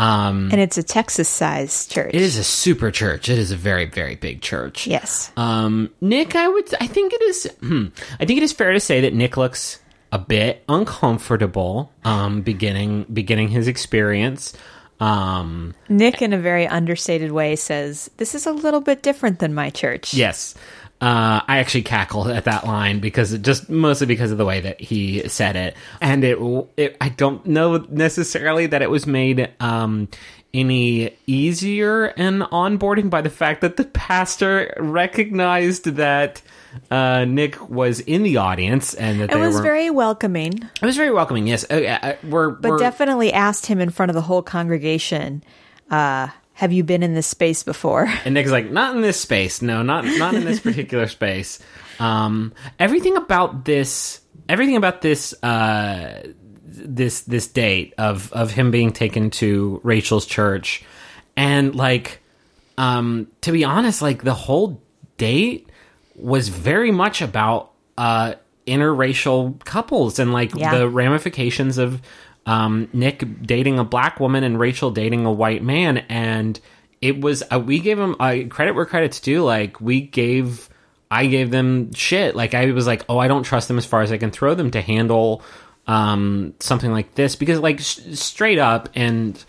[0.00, 2.14] Um, And it's a Texas-sized church.
[2.14, 3.28] it is a super church.
[3.28, 4.86] It is a very, very big church.
[4.86, 5.32] Yes.
[5.36, 7.86] Um, Nick, I would, I think it is, hmm,
[8.20, 9.80] I think it is fair to say that Nick looks
[10.12, 14.52] a bit uncomfortable, um, beginning, beginning his experience.
[15.00, 19.54] Um, Nick, in a very understated way, says, This is a little bit different than
[19.54, 20.14] my church.
[20.14, 20.54] Yes.
[21.00, 24.60] Uh, I actually cackled at that line because it just mostly because of the way
[24.60, 26.38] that he said it, and it,
[26.76, 30.08] it I don't know necessarily that it was made um,
[30.52, 36.42] any easier and onboarding by the fact that the pastor recognized that
[36.90, 39.62] uh, Nick was in the audience and that It they was were.
[39.62, 40.52] very welcoming.
[40.54, 41.46] it was very welcoming.
[41.46, 45.42] Yes, uh, uh, we're but we're, definitely asked him in front of the whole congregation,
[45.90, 48.06] uh, have you been in this space before?
[48.24, 49.62] And Nick's like, not in this space.
[49.62, 51.58] No, not not in this particular space.
[52.00, 56.22] Um, everything about this, everything about this, uh,
[56.64, 60.84] this this date of of him being taken to Rachel's church,
[61.36, 62.20] and like,
[62.76, 64.82] um, to be honest, like the whole
[65.16, 65.68] date
[66.18, 68.34] was very much about uh
[68.66, 70.76] interracial couples and like Yeah.
[70.78, 72.00] the ramifications of
[72.46, 76.58] um, Nick dating a black woman and Rachel dating a white man, and
[77.02, 79.42] it was uh, we gave him uh, credit where credit's due.
[79.44, 80.68] Like we gave,
[81.10, 82.34] I gave them shit.
[82.34, 84.54] Like I was like, oh, I don't trust them as far as I can throw
[84.54, 85.42] them to handle
[85.86, 89.42] um, something like this because, like, s- straight up and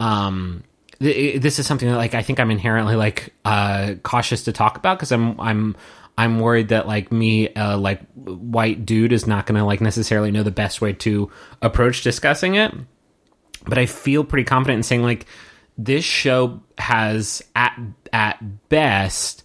[0.00, 0.62] um,
[1.00, 4.76] th- this is something that like I think I'm inherently like uh, cautious to talk
[4.76, 5.76] about because I'm I'm
[6.16, 10.30] I'm worried that like me uh, like white dude is not going to like necessarily
[10.30, 12.72] know the best way to approach discussing it.
[13.66, 15.26] But I feel pretty confident in saying like
[15.76, 17.78] this show has at
[18.12, 19.42] at best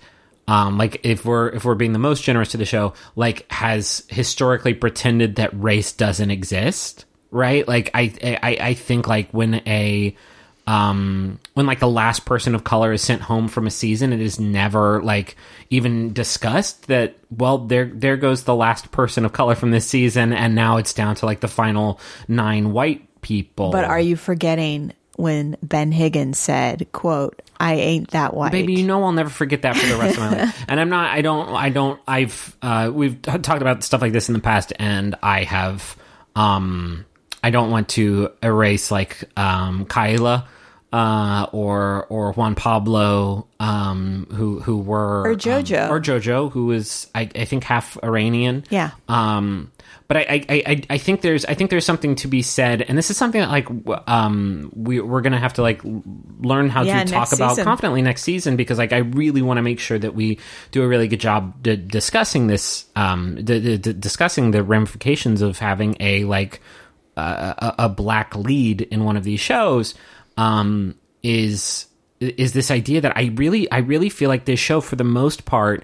[0.47, 4.03] um like if we're if we're being the most generous to the show like has
[4.09, 10.15] historically pretended that race doesn't exist right like i i i think like when a
[10.69, 14.21] um when like the last person of color is sent home from a season it
[14.21, 15.35] is never like
[15.71, 20.31] even discussed that well there there goes the last person of color from this season
[20.31, 24.93] and now it's down to like the final nine white people But are you forgetting
[25.15, 28.53] when Ben Higgins said, quote, I ain't that white.
[28.53, 30.65] Baby, you know I'll never forget that for the rest of my life.
[30.69, 31.09] And I'm not.
[31.13, 31.49] I don't.
[31.49, 31.99] I don't.
[32.07, 32.55] I've.
[32.61, 35.97] Uh, we've talked about stuff like this in the past, and I have.
[36.37, 37.05] Um,
[37.43, 40.47] I don't want to erase like um, Caila.
[40.91, 45.85] Uh, or or Juan Pablo, um, who who were Or Jojo.
[45.85, 48.63] um, or Jojo, who was I, I think half Iranian.
[48.71, 48.89] Yeah.
[49.07, 49.71] Um,
[50.07, 52.97] but I, I, I, I think there's I think there's something to be said, and
[52.97, 53.67] this is something that like
[54.07, 57.65] um we we're gonna have to like learn how Yeah, to talk about season.
[57.65, 60.39] confidently next season because like I really want to make sure that we
[60.71, 65.43] do a really good job d- discussing this um d- d- d- discussing the ramifications
[65.43, 66.61] of having a like
[67.15, 69.93] uh, a, a black lead in one of these shows
[70.39, 71.87] um is
[72.21, 75.45] is this idea that I really I really feel like this show for the most
[75.45, 75.83] part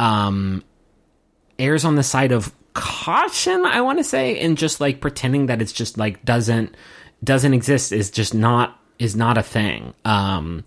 [0.00, 0.64] um
[1.58, 5.62] airs on the side of caution i want to say and just like pretending that
[5.62, 6.74] it's just like doesn't
[7.22, 9.94] doesn't exist is just not is not a thing.
[10.04, 10.64] Um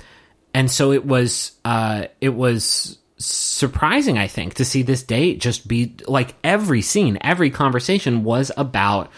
[0.53, 5.67] and so it was uh it was surprising i think to see this date just
[5.67, 9.11] be like every scene every conversation was about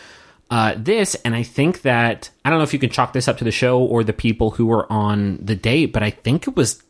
[0.49, 3.37] uh, this, and I think that I don't know if you can chalk this up
[3.37, 6.55] to the show or the people who were on the date, but I think it
[6.55, 6.83] was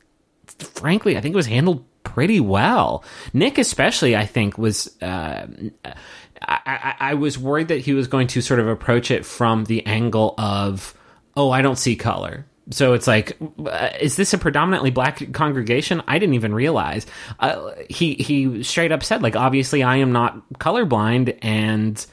[0.60, 3.04] frankly, I think it was handled pretty well.
[3.34, 4.96] Nick, especially, I think was.
[5.02, 5.48] Uh,
[6.42, 9.66] I, I, I was worried that he was going to sort of approach it from
[9.66, 10.94] the angle of,
[11.36, 12.46] oh, I don't see color.
[12.72, 16.02] So it's like, uh, is this a predominantly black congregation?
[16.08, 17.06] I didn't even realize.
[17.40, 22.06] Uh, he he straight up said, like, obviously, I am not colorblind, and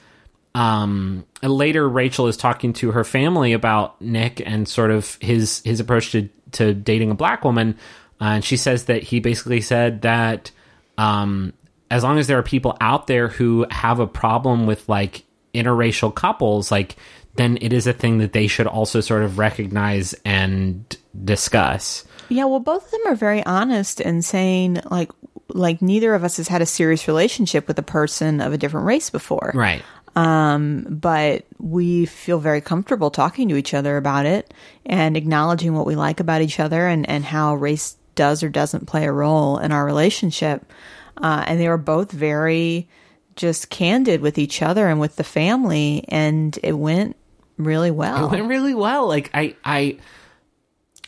[0.57, 5.81] um later Rachel is talking to her family about Nick and sort of his his
[5.81, 7.77] approach to to dating a black woman.
[8.19, 10.51] Uh, and she says that he basically said that
[10.97, 11.53] um
[11.90, 16.14] as long as there are people out there who have a problem with like interracial
[16.14, 16.97] couples like
[17.35, 22.03] then it is a thing that they should also sort of recognize and discuss.
[22.31, 25.11] Yeah, well, both of them are very honest in saying like
[25.49, 28.87] like neither of us has had a serious relationship with a person of a different
[28.87, 29.53] race before.
[29.55, 29.83] right
[30.22, 34.52] But we feel very comfortable talking to each other about it
[34.85, 38.87] and acknowledging what we like about each other and, and how race does or doesn't
[38.87, 40.72] play a role in our relationship.
[41.16, 42.88] Uh, and they were both very
[43.37, 47.16] just candid with each other and with the family, and it went
[47.59, 48.26] really well.
[48.26, 49.96] it went really well like i i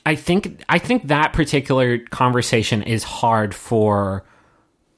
[0.07, 4.25] i think i think that particular conversation is hard for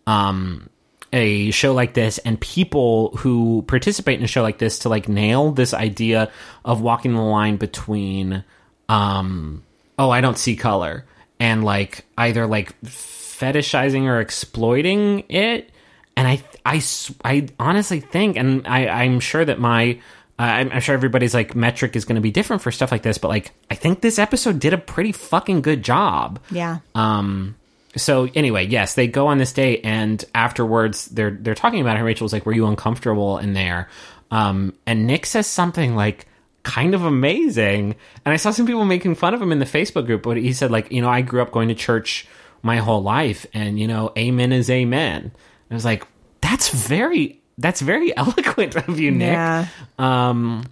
[0.07, 0.70] um
[1.13, 5.09] a show like this and people who participate in a show like this to like
[5.09, 6.31] nail this idea
[6.65, 8.45] of walking the line between
[8.89, 9.63] um
[9.99, 11.05] oh i don't see color
[11.41, 15.71] and like either like fetishizing or exploiting it
[16.17, 16.81] and i i
[17.25, 20.01] i honestly think, and I, I'm sure that my,
[20.39, 23.03] uh, I'm, I'm sure everybody's like metric is going to be different for stuff like
[23.03, 26.41] this, but like I think this episode did a pretty fucking good job.
[26.51, 26.79] yeah.
[26.95, 27.57] Um.
[27.97, 32.01] So anyway, yes, they go on this date, and afterwards they're they're talking about it.
[32.01, 33.89] And Rachel's like, "Were you uncomfortable in there?"
[34.31, 34.75] Um.
[34.87, 36.27] And Nick says something like
[36.63, 40.07] kind of amazing, and I saw some people making fun of him in the Facebook
[40.07, 40.23] group.
[40.23, 42.27] But he said like, you know, I grew up going to church
[42.63, 45.33] my whole life, and you know, amen is amen.
[45.71, 46.07] I was like,
[46.41, 49.33] that's very that's very eloquent of you, Nick.
[49.33, 49.67] Yeah.
[49.99, 50.65] Um,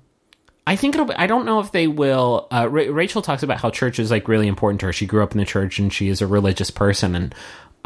[0.68, 1.07] I think it'll.
[1.07, 2.46] Be, I don't know if they will.
[2.50, 4.92] Uh, Ra- Rachel talks about how church is like really important to her.
[4.92, 7.35] She grew up in the church and she is a religious person, and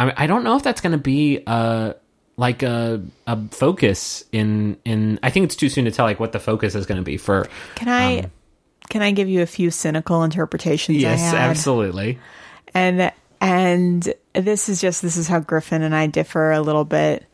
[0.01, 1.93] I, I don't know if that's going to be uh
[2.37, 5.21] like a a focus in in.
[5.23, 7.19] I think it's too soon to tell like what the focus is going to be
[7.19, 7.47] for.
[7.77, 8.29] Can I
[8.89, 10.99] can I give you a few cynical interpretations?
[10.99, 12.19] I Yes, absolutely.
[12.75, 17.25] and and this is just this is how Griffin and I differ a little bit.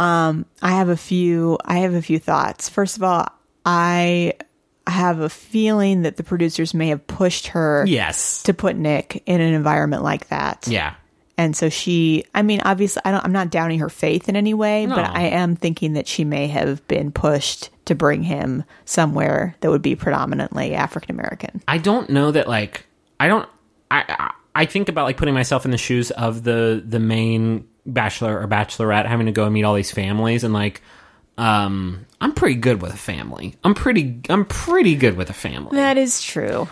[0.00, 2.68] Um, I have a few I have a few thoughts.
[2.68, 3.28] First of all,
[3.64, 4.34] I
[4.90, 8.42] have a feeling that the producers may have pushed her Yes.
[8.44, 10.66] to put Nick in an environment like that.
[10.68, 10.94] Yeah.
[11.36, 14.54] And so she, I mean, obviously, I don't, I'm not doubting her faith in any
[14.54, 19.54] way, but I am thinking that she may have been pushed to bring him somewhere
[19.60, 21.62] that would be predominantly African American.
[21.68, 22.86] I don't know that like
[23.20, 23.48] I don't
[23.88, 27.68] I I I think about like putting myself in the shoes of the the main
[27.86, 30.82] bachelor or bachelorette having to go and meet all these families and like
[31.38, 33.54] um I'm pretty good with a family.
[33.64, 35.76] I'm pretty I'm pretty good with a family.
[35.76, 36.68] That is true.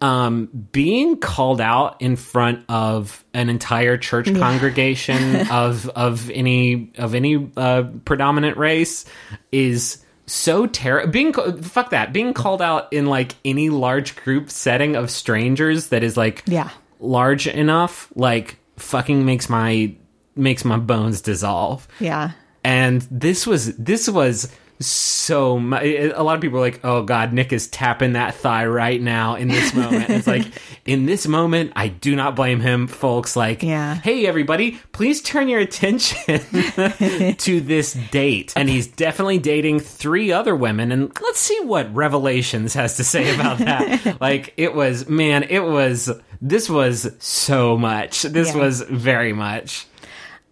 [0.00, 7.14] um, being called out in front of an entire church congregation of of any of
[7.14, 9.04] any uh, predominant race
[9.52, 11.10] is so terrible.
[11.10, 12.12] Being fuck that.
[12.12, 16.70] Being called out in like any large group setting of strangers that is like Yeah.
[17.00, 19.94] large enough like fucking makes my
[20.36, 22.30] makes my bones dissolve Yeah.
[22.64, 27.32] And this was this was so mu- a lot of people are like oh god
[27.32, 30.08] nick is tapping that thigh right now in this moment.
[30.08, 30.46] It's like
[30.86, 33.34] in this moment i do not blame him folks.
[33.34, 33.94] Like Yeah.
[33.96, 36.38] hey everybody please turn your attention
[37.38, 38.52] to this date.
[38.54, 40.92] And he's definitely dating three other women.
[40.92, 44.20] And let's see what revelations has to say about that.
[44.20, 46.08] Like it was man it was
[46.40, 48.22] this was so much.
[48.22, 48.60] This Yeah.
[48.62, 49.86] was very much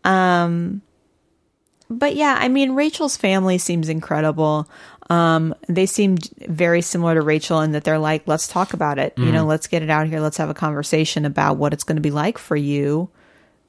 [0.05, 0.83] um,
[1.89, 4.69] But yeah, I mean, Rachel's family seems incredible.
[5.09, 9.15] Um, they seemed very similar to Rachel in that they're like, let's talk about it.
[9.17, 10.19] You know, let's get it out here.
[10.19, 13.09] Let's have a conversation about what it's going to be like for you.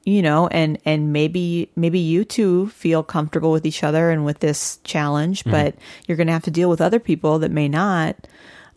[0.04, 4.40] You know, and and maybe maybe you two feel comfortable with each other and with
[4.40, 5.74] this challenge, but
[6.06, 8.16] you're going to have to deal with other people that may not.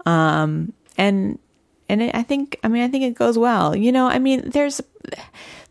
[0.05, 1.39] Um, and
[1.87, 3.75] and it, I think I mean I think it goes well.
[3.75, 4.81] You know, I mean, there's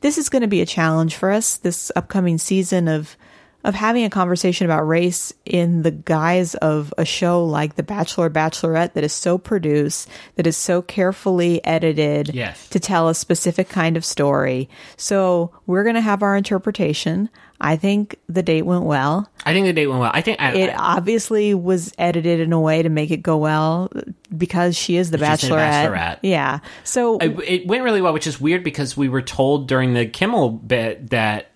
[0.01, 3.17] this is going to be a challenge for us this upcoming season of
[3.65, 8.31] of having a conversation about race in the guise of a show like The Bachelor
[8.31, 12.69] Bachelorette that is so produced, that is so carefully edited Yes.
[12.71, 14.69] to tell a specific kind of story.
[14.97, 17.29] So we're going to have our interpretation.
[17.63, 19.31] I think the date went well.
[19.45, 22.55] i think the date went well i think I, It I- obviously was edited in
[22.55, 23.91] a way to make it go well
[24.35, 25.91] because she is the Bachelorette.
[25.91, 26.19] Bachelorette.
[26.23, 26.61] Yeah.
[26.85, 30.07] So it, it went really well, which is weird because we were told during the
[30.07, 31.50] Kimmel bit that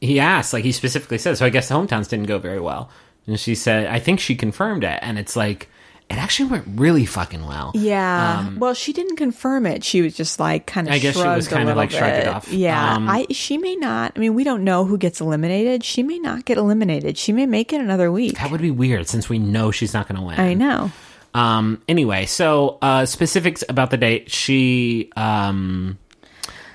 [0.00, 1.38] he asked, like he specifically said.
[1.38, 2.90] So I guess the hometowns didn't go very well,
[3.26, 5.68] and she said, I think she confirmed it, and it's like
[6.10, 7.72] it actually went really fucking well.
[7.74, 8.48] Yeah.
[8.56, 9.84] well, she didn't confirm it.
[9.84, 10.92] She was just like kind of.
[10.92, 12.48] Um, I guess she was kind of like, shrugged it off.
[12.50, 12.94] Yeah.
[12.94, 13.26] Um, I.
[13.30, 14.12] She may not.
[14.16, 15.84] I mean, we don't know who gets eliminated.
[15.84, 17.18] She may not get eliminated.
[17.18, 18.38] She may make it another week.
[18.38, 20.40] That would be weird since we know she's not going to win.
[20.40, 20.90] I know.
[21.34, 21.82] Um.
[21.88, 24.30] Anyway, so uh, specifics about the date.
[24.30, 25.12] She.
[25.14, 25.98] Um.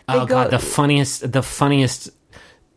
[0.07, 2.11] Oh They god, the funniest, the funniest,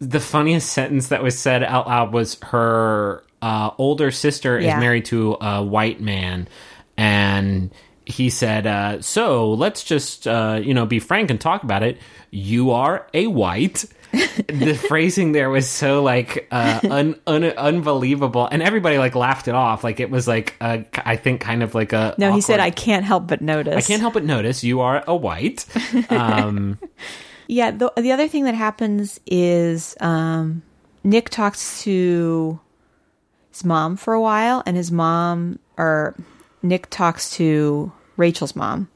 [0.00, 4.76] the funniest sentence that was said out loud was her uh, older sister Yeah.
[4.76, 6.48] is married to a white man,
[6.96, 7.70] and
[8.04, 11.98] he said, uh, "So let's just uh, you know be frank and talk about it.
[12.30, 13.84] You are a white."
[14.48, 19.54] the phrasing there was so like uh, un, un, unbelievable, and everybody like laughed it
[19.54, 19.84] off.
[19.84, 22.70] Like it was like a, I think kind of like a No, he said, "I
[22.70, 25.66] can't help but notice." I can't help but notice you are a white.
[26.10, 26.78] Um,
[27.46, 30.62] Yeah, the the other thing that happens is um,
[31.04, 32.58] Nick talks to
[33.50, 36.14] his mom for a while, and his mom or
[36.62, 38.88] Nick talks to Rachel's mom,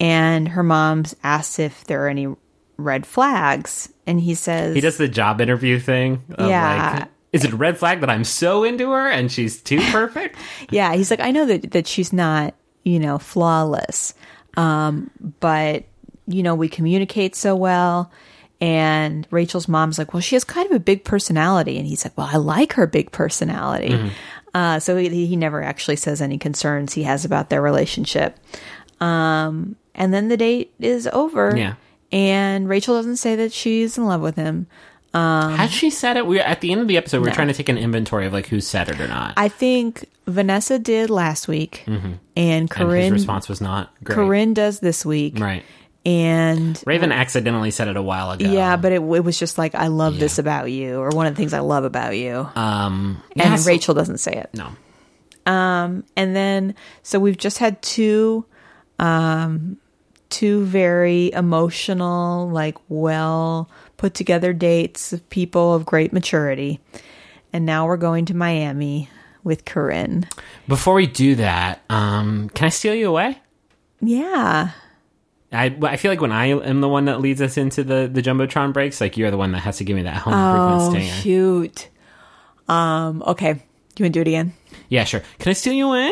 [0.00, 2.28] and her mom's asks if there are any
[2.76, 6.22] red flags, and he says he does the job interview thing.
[6.36, 6.98] Of Yeah.
[7.00, 10.36] Like, is it a red flag that I'm so into her and she's too perfect?
[10.70, 14.14] Yeah, he's like, I know that that she's not, you know, flawless,
[14.56, 15.84] um, but
[16.26, 18.10] you know, we communicate so well.
[18.60, 22.16] And Rachel's mom's like, well, she has kind of a big personality, and he's like,
[22.16, 24.12] well, I like her big personality.
[24.54, 28.38] Uh, so he, he never actually says any concerns he has about their relationship.
[29.00, 31.54] Um, and then the date is over.
[31.56, 31.74] Yeah.
[32.12, 34.66] And Rachel doesn't say that she's in love with him.
[35.14, 36.26] Has she said it?
[36.26, 37.34] We at the end of the episode, we are No.
[37.34, 39.34] trying to take an inventory of like who said it or not.
[39.36, 44.14] I think Vanessa did last week, and and his Corinne response was not great.
[44.14, 45.38] Corinne does this week.
[45.38, 45.64] Right.
[46.04, 48.50] And Raven accidentally said it a while ago.
[48.50, 51.34] yeah, but it, it was just like, I love this about you, or one of
[51.34, 52.48] the things I love about you.
[52.56, 54.50] um, and yeah, so- Rachel doesn't say it.
[54.54, 54.70] no.
[55.44, 58.44] Um, and then, so we've just had two,
[59.00, 59.76] um,
[60.30, 66.78] two very emotional, like well put together dates of people of great maturity.
[67.52, 69.08] And now we're going to Miami
[69.44, 70.28] with Corinne.
[70.68, 73.38] Before we do that, um, can I steal you away?
[74.00, 74.70] Yeah.
[75.52, 78.22] I, I feel like when I am the one that leads us into the, the
[78.22, 80.90] jumbotron breaks, like you're the one that has to give me that home improvement Oh,
[80.90, 81.22] stinger.
[81.22, 81.88] shoot.
[82.68, 83.48] Um, okay.
[83.96, 84.54] You want to do it again?
[84.88, 85.20] Yeah, sure.
[85.38, 86.10] Can I steal you away?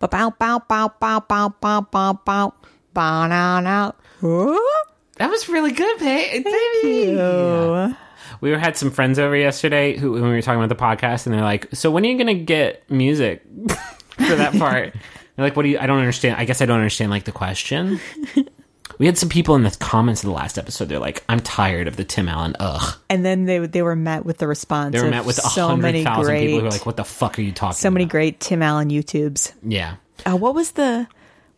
[0.00, 2.54] Bow bow bow bow bow bow bow bow bow
[2.92, 3.94] bow now now.
[4.20, 6.44] That was really good, babe.
[6.44, 7.96] Thank you.
[8.40, 11.34] We had some friends over yesterday who, when we were talking about the podcast, and
[11.34, 13.42] they're like, "So when are you going to get music
[14.10, 14.92] for that part?"
[15.36, 15.78] they're like, "What do you?
[15.78, 16.36] I don't understand.
[16.38, 17.98] I guess I don't understand like the question."
[18.98, 20.88] we had some people in the comments of the last episode.
[20.88, 24.24] They're like, "I'm tired of the Tim Allen ugh." And then they they were met
[24.24, 24.92] with the response.
[24.92, 27.04] They were of met with so hundred many great, people who are like, "What the
[27.04, 28.10] fuck are you talking?" so many about?
[28.12, 29.52] great Tim Allen YouTubes.
[29.62, 29.96] Yeah,
[30.26, 31.06] Uh, what was the?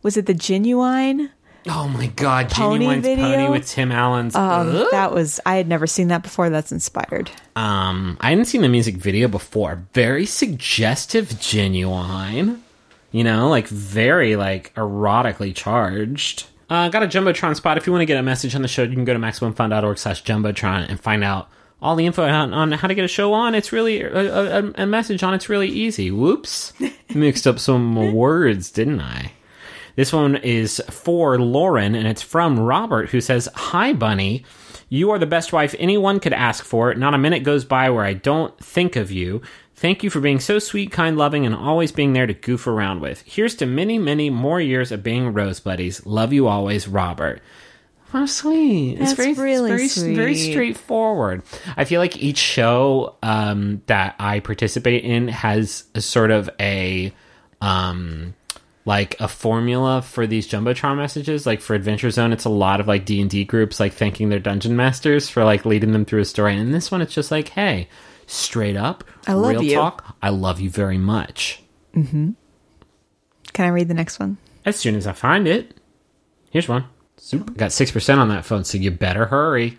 [0.03, 1.29] Was it the Ginuwine?
[1.69, 3.51] Oh my god, Pony Ginuwine's Pony video?
[3.51, 4.35] with Tim Allen's.
[4.35, 6.49] Um, that was I had never seen that before.
[6.49, 7.29] That's inspired.
[7.55, 9.83] Um, I hadn't seen the music video before.
[9.93, 12.59] Very suggestive, Ginuwine.
[13.11, 16.45] You know, like very like erotically charged.
[16.71, 17.77] Uh, got a jumbotron spot.
[17.77, 19.97] If you want to get a message on the show, you can go to maximumfun.org
[19.97, 21.49] slash jumbotron and find out
[21.81, 23.55] all the info on, on how to get a show on.
[23.55, 25.33] It's really a, a, a message on.
[25.33, 26.11] It's really easy.
[26.11, 26.71] Whoops,
[27.13, 29.33] mixed up some words, didn't I?
[29.97, 34.45] This one is for Lauren, and it's from Robert, who says, Hi, Bunny.
[34.87, 36.93] You are the best wife anyone could ask for.
[36.93, 39.41] Not a minute goes by where I don't think of you.
[39.81, 43.01] Thank you for being so sweet, kind, loving, and always being there to goof around
[43.01, 43.23] with.
[43.25, 46.05] Here's to many, many more years of being Rose Buddies.
[46.05, 47.41] Love you always, Robert.
[48.09, 48.99] How sweet.
[48.99, 50.51] That's it's very, really very, very sweet.
[50.51, 51.41] straightforward.
[51.75, 57.11] I feel like each show um, that I participate in has a sort of a
[57.59, 58.35] um,
[58.85, 61.47] like a formula for these jumbotron messages.
[61.47, 64.29] Like for Adventure Zone, it's a lot of like D and D groups like thanking
[64.29, 66.53] their dungeon masters for like leading them through a story.
[66.53, 67.87] And in this one, it's just like, hey,
[68.31, 69.75] straight up, I love real you.
[69.75, 70.15] talk.
[70.21, 71.61] I love you very much.
[71.95, 72.31] Mm-hmm.
[73.53, 74.37] Can I read the next one?
[74.65, 75.77] As soon as I find it,
[76.49, 76.85] here's one.
[77.17, 77.55] Soup.
[77.57, 79.77] Got six percent on that phone, so you better hurry.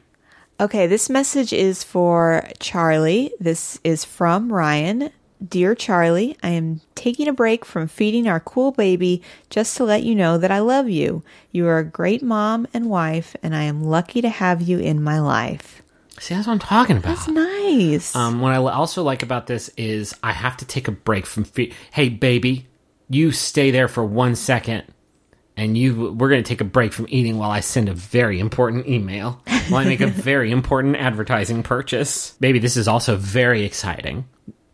[0.60, 3.32] Okay, this message is for Charlie.
[3.40, 5.10] This is from Ryan.
[5.44, 10.04] Dear Charlie, I am taking a break from feeding our cool baby just to let
[10.04, 11.24] you know that I love you.
[11.50, 15.02] You are a great mom and wife, and I am lucky to have you in
[15.02, 15.81] my life.
[16.22, 17.16] See, that's what I'm talking about.
[17.16, 18.14] That's nice.
[18.14, 21.42] Um, what I also like about this is I have to take a break from.
[21.42, 22.68] Fe- hey, baby,
[23.08, 24.84] you stay there for one second,
[25.56, 28.38] and you we're going to take a break from eating while I send a very
[28.38, 29.42] important email.
[29.68, 32.34] While I make a very important advertising purchase.
[32.34, 34.28] Baby, this is also very exciting.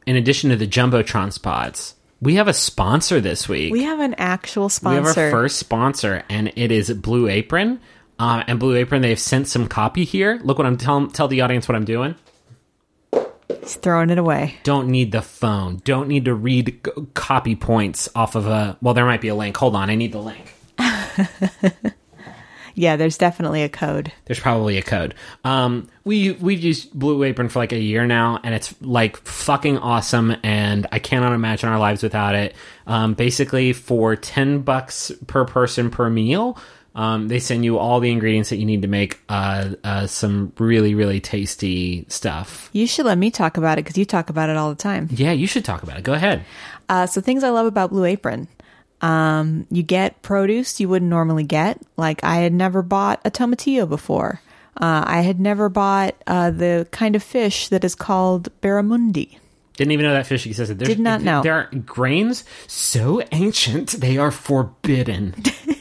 [0.06, 3.72] In addition to the jumbotron spots, we have a sponsor this week.
[3.72, 5.00] we have an actual sponsor.
[5.00, 7.80] We have our first sponsor, and it is Blue Apron.
[8.18, 10.40] Uh, and Blue Apron, they've sent some copy here.
[10.42, 11.10] Look what I'm telling.
[11.10, 12.14] Tell the audience what I'm doing.
[13.60, 14.56] He's throwing it away.
[14.62, 15.80] don't need the phone.
[15.84, 18.76] Don't need to read c- copy points off of a.
[18.82, 19.56] Well, there might be a link.
[19.56, 20.54] Hold on, I need the link.
[22.78, 24.12] Yeah, there's definitely a code.
[24.26, 25.16] There's probably a code.
[25.42, 29.78] Um, we we've used Blue Apron for like a year now, and it's like fucking
[29.78, 30.36] awesome.
[30.44, 32.54] And I cannot imagine our lives without it.
[32.86, 36.56] Um, basically, for ten bucks per person per meal,
[36.98, 40.52] um, they send you all the ingredients that you need to make uh, uh, some
[40.58, 42.68] really really tasty stuff.
[42.72, 45.08] You should let me talk about it because you talk about it all the time.
[45.12, 46.02] Yeah, you should talk about it.
[46.02, 46.44] Go ahead.
[46.88, 48.48] Uh, so things I love about Blue Apron.
[49.00, 51.80] Um, you get produce you wouldn't normally get.
[51.96, 54.42] Like I had never bought a tomatillo before.
[54.76, 59.38] Uh, I had never bought uh, the kind of fish that is called barramundi.
[59.76, 60.80] Didn't even know that fish existed.
[60.80, 61.42] There's, Did not know.
[61.42, 65.36] There are grains so ancient they are forbidden.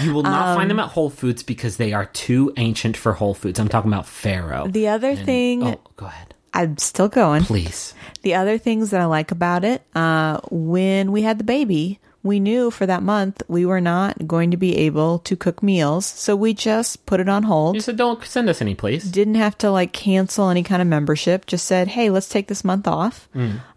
[0.00, 3.12] you will not Um, find them at Whole Foods because they are too ancient for
[3.14, 3.58] Whole Foods.
[3.58, 4.70] I'm talking about farro.
[4.72, 7.42] The other thing, oh, go ahead, I'm still going.
[7.44, 7.94] please.
[8.22, 12.40] The other things that I like about it, uh, when we had the baby, we
[12.40, 16.34] knew for that month we were not going to be able to cook meals, so
[16.34, 17.74] we just put it on hold.
[17.74, 19.04] You said don't send us any, please.
[19.10, 22.64] didn't have to like cancel any kind of membership just said hey let's take this
[22.64, 23.28] month off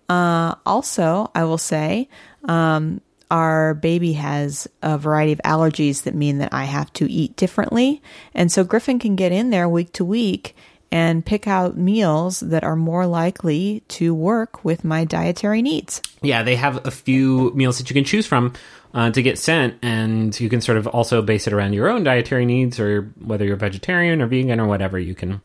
[0.09, 2.07] uh, also i will say
[2.45, 7.35] um, our baby has a variety of allergies that mean that i have to eat
[7.35, 8.01] differently
[8.33, 10.55] and so griffin can get in there week to week
[10.89, 16.43] and pick out meals that are more likely to work with my dietary needs Yeah,
[16.43, 18.53] they have a few meals that you can choose from
[18.93, 22.03] uh, to get sent, and you can sort of also base it around your own
[22.03, 24.97] dietary needs, or whether you're vegetarian or vegan or whatever.
[24.97, 25.41] You can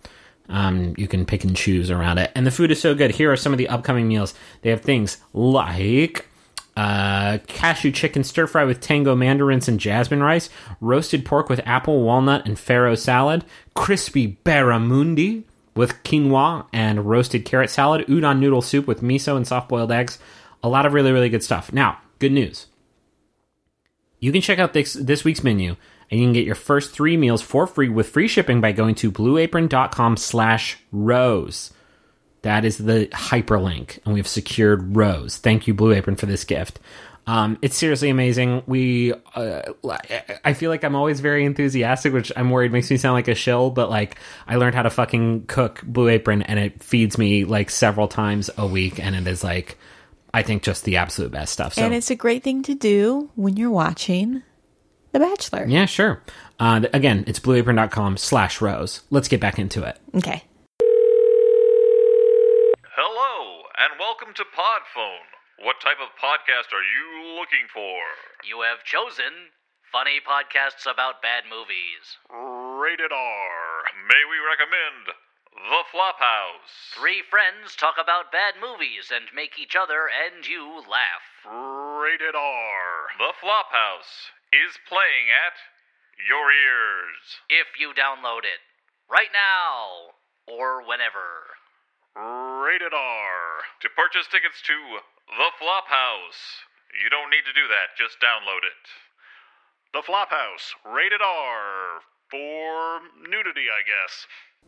[0.49, 3.11] um, you can pick and choose around it, and the food is so good.
[3.11, 4.35] Here are some of the upcoming meals.
[4.63, 6.27] They have things like
[6.77, 10.49] uh, cashew chicken stir fry with tango mandarins and jasmine rice,
[10.81, 13.45] roasted pork with apple, walnut, and farro salad,
[13.75, 15.45] crispy barramundi
[15.75, 20.19] with quinoa and roasted carrot salad, udon noodle soup with miso and soft boiled eggs.
[20.63, 21.73] A lot of really, really good stuff.
[21.73, 22.67] Now, good news.
[24.21, 25.77] You can check out this, this week's menu
[26.11, 28.95] and you can get your first three meals for free with free shipping by going
[28.97, 31.73] to blueapron.com slash rose.
[32.43, 35.37] That is the hyperlink, and we've secured Rose.
[35.37, 36.81] Thank you, Blue Apron, for this gift.
[37.25, 38.65] Um, it's seriously amazing.
[38.67, 39.63] We, uh,
[40.45, 43.37] I feel like I'm always very enthusiastic, which I'm worried makes me sound like a
[43.37, 43.71] shill.
[43.71, 44.19] But like,
[44.49, 48.51] I learned how to fucking cook Blue Apron, and it feeds me like several times
[48.59, 49.79] a week, and it is like,
[50.35, 51.75] I think just the absolute best stuff.
[51.75, 54.43] So and it's a great thing to do when you're watching
[55.13, 56.23] the bachelor yeah, sure.
[56.59, 59.03] Uh, again, it's blueapron.com slash rose.
[59.11, 59.99] Let's get back into it.
[60.17, 60.43] okay
[62.97, 65.27] Hello, and welcome to Podphone.
[65.59, 67.99] What type of podcast are you looking for?
[68.47, 69.51] You have chosen
[69.91, 72.15] Funny podcasts about bad movies.
[72.31, 73.83] Rated R.
[74.07, 75.11] May we recommend
[75.67, 76.95] The Flophouse?
[76.95, 81.27] Three friends talk about bad movies and make each other and you laugh.
[81.43, 82.87] Rated R.
[83.19, 85.59] The Flophouse is playing at
[86.23, 87.43] your ears.
[87.51, 88.63] If you download it.
[89.11, 90.15] Right now.
[90.47, 91.59] Or whenever.
[92.15, 93.65] Rated R.
[93.81, 94.75] To purchase tickets to
[95.29, 96.61] The Flophouse,
[97.03, 98.85] you don't need to do that, just download it.
[99.95, 102.01] The Flophouse, rated R.
[102.31, 104.27] For nudity, I guess.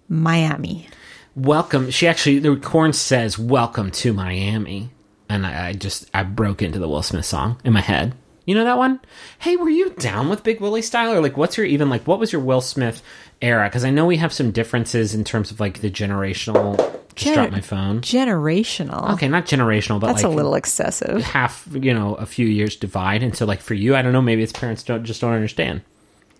[0.08, 0.88] Miami.
[1.36, 1.90] Welcome.
[1.90, 4.90] She actually, the Corinne says, "Welcome to Miami,"
[5.28, 8.14] and I, I just I broke into the Will Smith song in my head.
[8.46, 9.00] You know that one?
[9.38, 12.06] Hey, were you down with Big Willie style, or like, what's your even like?
[12.06, 13.02] What was your Will Smith
[13.40, 13.68] era?
[13.68, 17.00] Because I know we have some differences in terms of like the generational.
[17.14, 18.00] Just Gener- dropped my phone.
[18.00, 19.12] Generational.
[19.14, 21.22] Okay, not generational, but That's like a little excessive.
[21.22, 23.22] half, you know, a few years divide.
[23.22, 25.82] And so, like for you, I don't know, maybe it's parents don't just don't understand.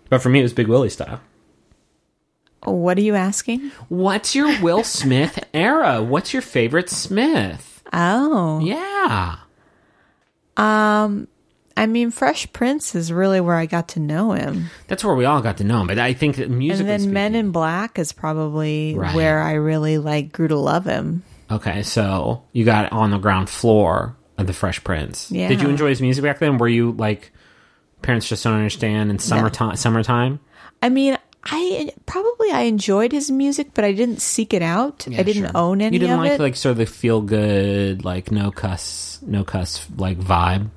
[0.09, 1.21] But for me, it was Big Willie style.
[2.63, 3.71] What are you asking?
[3.89, 6.01] What's your Will Smith era?
[6.03, 7.83] What's your favorite Smith?
[7.93, 8.59] Oh.
[8.59, 9.37] Yeah.
[10.57, 11.27] Um,
[11.77, 14.67] I mean, Fresh Prince is really where I got to know him.
[14.87, 15.87] That's where we all got to know him.
[15.87, 19.13] But I think that musically and then speaking- Men in Black is probably Right.
[19.13, 21.23] where I really like grew to love him.
[21.51, 25.29] Okay, so you got on the ground floor of the Fresh Prince.
[25.31, 25.47] Yeah.
[25.49, 26.57] Did you enjoy his music back then?
[26.57, 27.31] Were you like
[28.01, 30.39] parents just don't understand in summertime summertime?
[30.81, 35.05] I mean, I probably I enjoyed his music, but I didn't seek it out.
[35.07, 35.51] I didn't Sure.
[35.53, 36.39] own any You didn't like it.
[36.39, 40.69] like sort of the feel good, like no cuss, no cuss like vibe.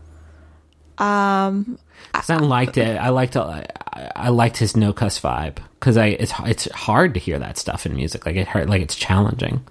[0.99, 1.78] Um,
[2.14, 2.96] I liked it.
[2.96, 3.66] I liked I,
[4.14, 7.86] I liked his no cuss vibe because I it's it's hard to hear that stuff
[7.86, 8.26] in music.
[8.26, 9.64] Like it hurt, like it's challenging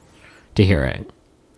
[0.55, 1.09] to hear it,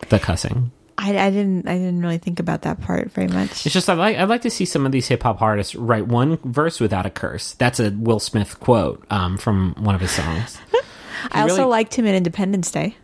[0.10, 0.72] the cussing.
[0.98, 3.66] I, I didn't I didn't really think about that part very much.
[3.66, 6.08] It's just I like I'd like to see some of these hip hop artists write
[6.08, 7.54] one verse without a curse.
[7.54, 10.58] That's a Will Smith quote um, from one of his songs.
[11.32, 12.96] I also liked him in Independence Day.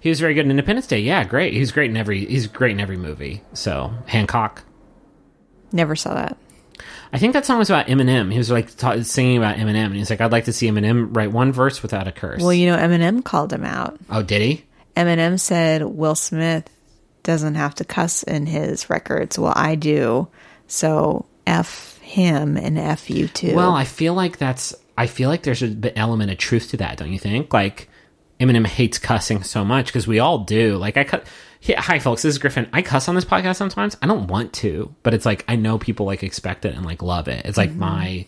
[0.00, 1.00] He was very good in Independence Day.
[1.00, 1.52] Yeah, great.
[1.52, 2.24] He's great in every.
[2.24, 3.42] He's great in every movie.
[3.52, 4.64] So Hancock.
[5.72, 6.36] Never saw that.
[7.12, 8.32] I think that song was about Eminem.
[8.32, 11.14] He was like ta singing about Eminem, and he's like, "I'd like to see Eminem
[11.14, 13.98] write one verse without a curse." Well, you know, Eminem called him out.
[14.10, 14.64] oh, did he?
[14.96, 16.68] Eminem said Will Smith
[17.22, 19.38] doesn't have to cuss in his records.
[19.38, 20.28] Well, I do.
[20.66, 23.54] So F him and F you too.
[23.54, 24.74] Well, I feel like that's.
[24.96, 27.52] I feel like there's a bit element of truth to that, don't you think?
[27.52, 27.88] Like
[28.40, 30.76] Eminem hates cussing so much because we all do.
[30.76, 31.26] Like I cut.
[31.62, 32.22] Yeah, hi, folks.
[32.22, 32.68] This is Griffin.
[32.72, 33.96] I cuss on this podcast sometimes.
[34.02, 37.02] I don't want to, but it's like I know people like expect it and like
[37.02, 37.46] love it.
[37.46, 37.78] It's like Mm-hmm.
[37.78, 38.26] my.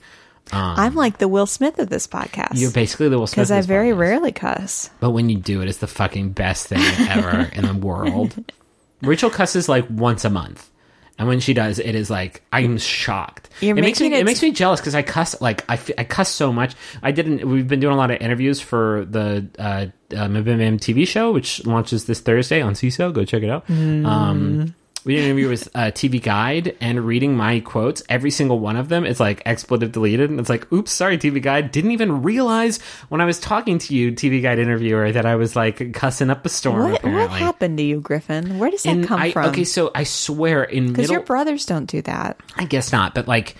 [0.52, 2.50] I'm like the Will Smith of this podcast.
[2.60, 3.48] You're basically the Will Smith.
[3.48, 3.98] because I very podcast.
[3.98, 4.90] rarely cuss.
[5.00, 8.34] But when you do it, it's the fucking best thing ever in the world.
[9.02, 10.70] Rachel cusses like once a month.
[11.16, 13.48] And when she does, it is like I'm shocked.
[13.60, 16.02] You're it makes me it, it- makes me jealous because I cuss like I, I
[16.04, 16.74] cuss so much.
[17.04, 17.48] I didn't.
[17.48, 21.64] We've been doing a lot of interviews for the uh, uh, Mabim TV show, which
[21.66, 23.12] launches this Thursday on Seeso.
[23.12, 23.64] Go check it out.
[23.70, 24.74] Um,
[25.04, 28.02] we did an interview with uh, TV Guide and reading my quotes.
[28.08, 31.42] Every single one of them is like expletive deleted, and it's like, "Oops, sorry, TV
[31.42, 31.70] Guide.
[31.70, 32.80] Didn't even realize
[33.10, 36.46] when I was talking to you, TV Guide interviewer, that I was like cussing up
[36.46, 38.58] a storm." What, what happened to you, Griffin?
[38.58, 39.46] Where does that In- come I- from?
[39.50, 42.40] Okay, so I swear in Because your brothers don't do that.
[42.56, 43.56] I guess not, but like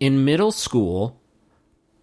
[0.00, 1.18] in middle school,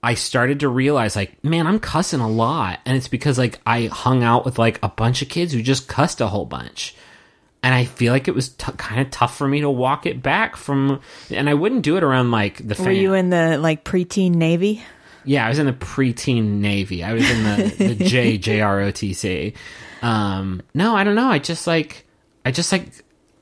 [0.01, 3.85] I started to realize like, man, I'm cussing a lot, and it's because like I
[3.85, 6.95] hung out with like a bunch of kids who just cussed a whole bunch.
[7.63, 10.23] And I feel like it was t- kind of tough for me to walk it
[10.23, 10.99] back from,
[11.29, 12.69] and I wouldn't do it around like the.
[12.69, 14.83] Were fam- you in the like preteen navy?
[15.25, 17.03] Yeah, I was in the preteen navy.
[17.03, 19.53] I was in the the J J R O T C.
[20.01, 21.29] Um, no, I don't know.
[21.29, 22.05] I just like
[22.45, 22.89] I just like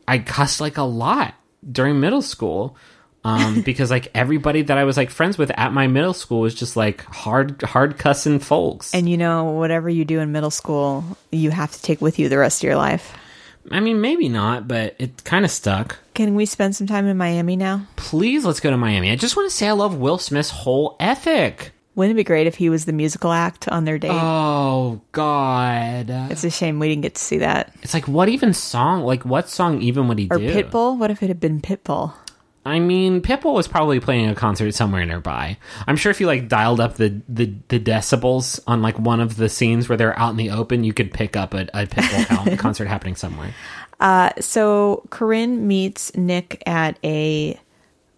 [0.08, 1.36] I cussed like a lot
[1.70, 2.76] during middle school.
[3.24, 6.56] Um, because like everybody that I was like friends with at my middle school was
[6.56, 8.94] just like hard hard cussing folks.
[8.94, 12.30] And you know, whatever you do in middle school, you have to take with you
[12.30, 13.14] the rest of your life.
[13.72, 15.98] I mean, maybe not, but it kind of stuck.
[16.14, 17.86] Can we spend some time in Miami now?
[17.96, 19.12] Please, let's go to Miami.
[19.12, 21.72] I just want to say I love Will Smith's whole ethic.
[21.96, 24.12] Wouldn't it be great if he was the musical act on their date?
[24.14, 27.76] Oh God, it's a shame we didn't get to see that.
[27.82, 29.02] it's like what even song?
[29.04, 30.48] Like what song even would he Or do?
[30.54, 30.98] Pitbull?
[30.98, 32.14] What if it had been Pitbull?
[32.66, 35.58] I mean, Pitbull was probably playing a concert somewhere nearby.
[35.88, 39.38] I'm sure if you like dialed up the, the, the decibels on like one of
[39.38, 42.58] the scenes where they're out in the open, you could pick up a, a Pitbull
[42.60, 43.54] concert happening somewhere.
[44.40, 47.60] So Corinne meets Nick at a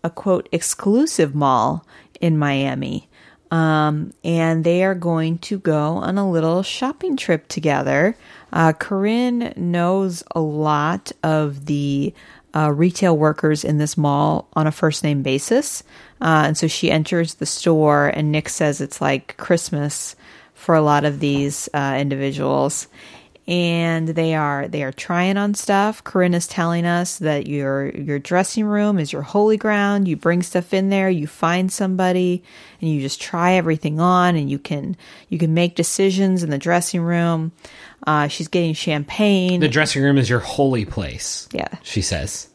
[0.03, 1.85] a quote exclusive mall
[2.19, 3.07] in Miami.
[3.51, 8.15] Um, and they are going to go on a little shopping trip together.
[8.53, 12.13] Uh, Corinne knows a lot of the
[12.55, 15.83] uh, retail workers in this mall on a first name basis.
[16.19, 20.15] Uh, and so she enters the store, and Nick says it's like Christmas
[20.53, 22.87] for a lot of these uh, individuals.
[23.47, 26.03] And they are they are trying on stuff.
[26.03, 30.07] Corinne is telling us that your your dressing room is your holy ground.
[30.07, 32.43] You bring stuff in there, you find somebody,
[32.79, 34.95] and you just try everything on, and you can
[35.27, 37.51] you can make decisions in the dressing room.
[38.05, 39.59] Uh, she's getting champagne.
[39.59, 41.47] The dressing room is your holy place.
[41.51, 41.67] Yeah.
[41.83, 42.49] She says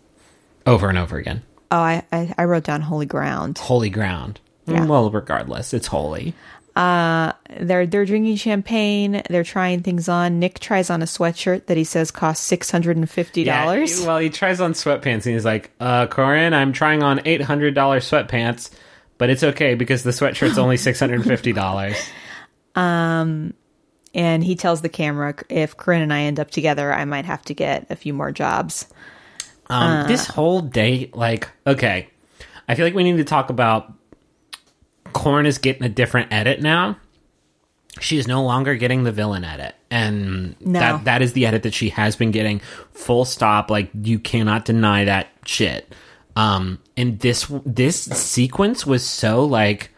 [0.66, 1.42] over and over again.
[1.70, 3.58] Oh, I, I, I wrote down holy ground.
[3.58, 4.40] Holy ground.
[4.66, 4.84] Yeah.
[4.86, 6.34] Well, regardless, it's holy.
[6.74, 9.22] Uh, they're they're drinking champagne.
[9.30, 10.38] They're trying things on.
[10.40, 14.04] Nick tries on a sweatshirt that he says costs six hundred and fifty dollars.
[14.04, 18.70] well, he tries on sweatpants and he's like, uh, Corinne, I'm trying on $800 sweatpants,
[19.16, 22.08] but it's okay because the sweatshirt's only $650.
[22.74, 23.54] and
[24.14, 27.54] he tells the camera, if Corinne and I end up together, I might have to
[27.54, 28.86] get a few more jobs.
[29.68, 32.08] Um, this whole date, like, okay,
[32.68, 33.92] I feel like we need to talk about
[35.12, 36.96] Corinne is getting a different edit now.
[38.00, 40.78] She is no longer getting the villain edit, and No.
[40.78, 42.60] that that is the edit that she has been getting.
[42.92, 43.70] Full stop.
[43.70, 45.94] Like you cannot deny that shit.
[46.36, 49.90] Um, and this this sequence was so like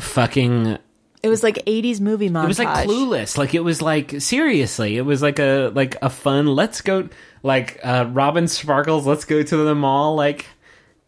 [0.00, 0.78] fucking
[1.26, 2.44] It was like eighties movie montage.
[2.44, 6.08] it was like clueless like it was like seriously it was like a like a
[6.08, 7.08] fun let's go
[7.42, 10.46] like uh robin sparkles let's go to the mall like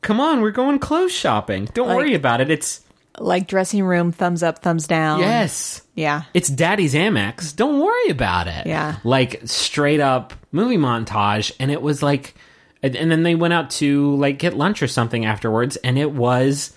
[0.02, 2.80] come on we're going clothes shopping don't Like- worry about it it's
[3.20, 5.18] like dressing room, thumbs up, thumbs down.
[5.18, 6.22] yes Yeah.
[6.34, 8.96] it's daddy's amex don't worry about it Yeah.
[9.02, 12.34] like straight up movie montage and it was like
[12.80, 16.12] and, and then they went out to like get lunch or something afterwards and it
[16.12, 16.76] was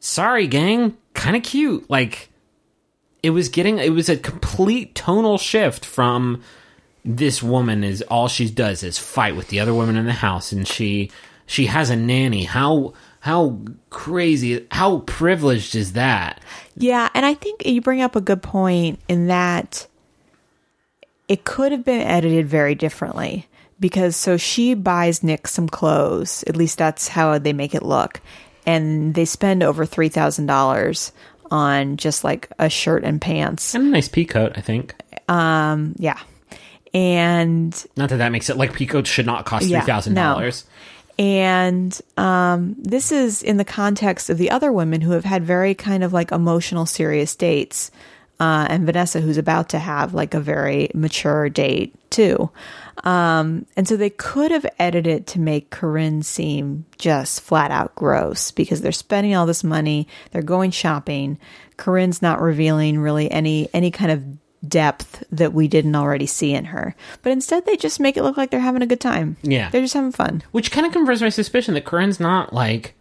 [0.00, 2.30] sorry gang kind of cute like
[3.22, 6.42] it was getting it was a complete tonal shift from
[7.04, 10.52] this woman is all she does is fight with the other women in the house
[10.52, 11.10] and she
[11.46, 12.44] she has a nanny.
[12.44, 13.58] How how
[13.90, 16.40] crazy how privileged is that?
[16.76, 19.86] Yeah, and I think you bring up a good point in that
[21.28, 23.46] it could have been edited very differently
[23.78, 28.20] because so she buys Nick some clothes, at least that's how they make it look,
[28.64, 31.12] and they spend over $3,000
[31.52, 33.74] on just like a shirt and pants.
[33.74, 34.52] and a nice pea coat.
[34.56, 34.94] i think
[35.28, 35.94] Um.
[35.98, 36.18] Yeah.
[36.94, 40.64] And not that that makes it like pea peacoats should not cost Yeah, $3000
[41.18, 45.74] And um, this is in the context of the other women who have had very
[45.74, 47.90] kind of like emotional, serious dates.
[48.40, 52.50] Uh, and Vanessa, who's about to have like a very mature date too.
[53.04, 58.50] Um, and so they could have edited to make Corinne seem just flat out gross
[58.52, 61.38] because they're spending all this money, they're going shopping.
[61.76, 64.24] Corinne's not revealing really any any kind of
[64.68, 66.94] depth that we didn't already see in her.
[67.22, 69.36] But instead they just make it look like they're having a good time.
[69.42, 69.70] Yeah.
[69.70, 70.44] They're just having fun.
[70.52, 72.94] which kind of confirms my suspicion that Corinne's not like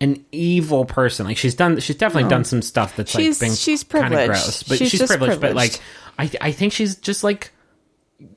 [0.00, 1.26] an evil person.
[1.26, 4.28] Like she's done, she's definitely done some stuff that's She's- like she's kind of privileged.
[4.42, 4.62] gross.
[4.64, 5.78] But She's she's, just privileged, But like,
[6.18, 7.52] I I think she's just like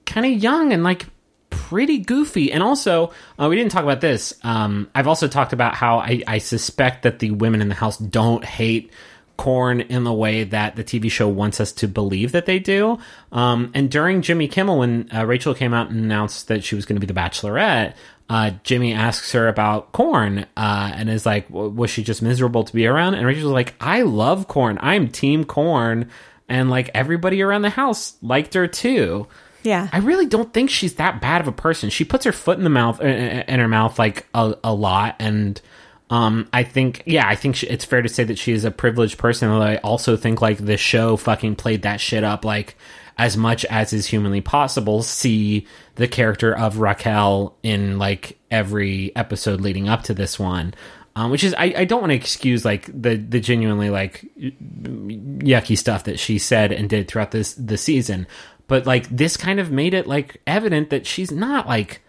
[0.05, 1.05] kind of young and like
[1.49, 2.51] pretty goofy.
[2.51, 4.34] And also, uh, we didn't talk about this.
[4.43, 7.97] Um, I've also talked about how I, I suspect that the women in the house
[7.97, 8.91] don't hate
[9.38, 12.99] Corinne in the way that the TV show wants us to believe that they do.
[13.32, 16.86] Um, and during Jimmy Kimmel, when uh, Rachel came out and announced that she was
[16.86, 17.95] going to be the Bachelorette,
[18.29, 22.73] uh, Jimmy asks her about Corinne uh, and is like, was she just miserable to
[22.73, 23.15] be around?
[23.15, 24.77] And Rachel's like, I love Corinne.
[24.79, 26.09] I'm team Corinne.
[26.47, 29.27] And like everybody around the house liked her too.
[29.64, 29.89] Yeah.
[29.91, 31.89] I really don't think she's that bad of a person.
[31.89, 35.16] She puts her foot in the mouth uh, in her mouth like a, a lot,
[35.20, 35.62] and
[36.09, 38.72] um, I think yeah, I think she, it's fair to say that she is a
[38.72, 39.49] privileged person.
[39.49, 42.76] Although I also think like the show fucking played that shit up like
[43.18, 45.03] as much as is humanly possible.
[45.03, 50.74] See the character of Raquel in like every episode leading up to this one.
[51.14, 55.78] Um, which is I, I don't want to excuse like the the genuinely like yucky
[55.78, 58.28] stuff that she said and did throughout this the season
[58.72, 62.01] but like this kind of made it like evident that she's not like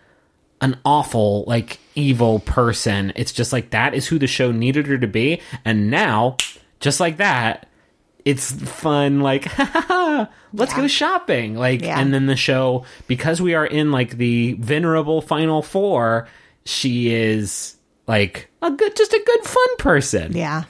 [0.60, 4.96] an awful like evil person it's just like that is who the show needed her
[4.96, 6.36] to be and now
[6.78, 7.66] just like that
[8.24, 9.46] it's fun like
[10.52, 11.98] let's go shopping like Yeah.
[11.98, 16.28] and then the show because we are in like the venerable final four
[16.64, 17.74] she is
[18.06, 20.62] like a good just a good fun person Yeah.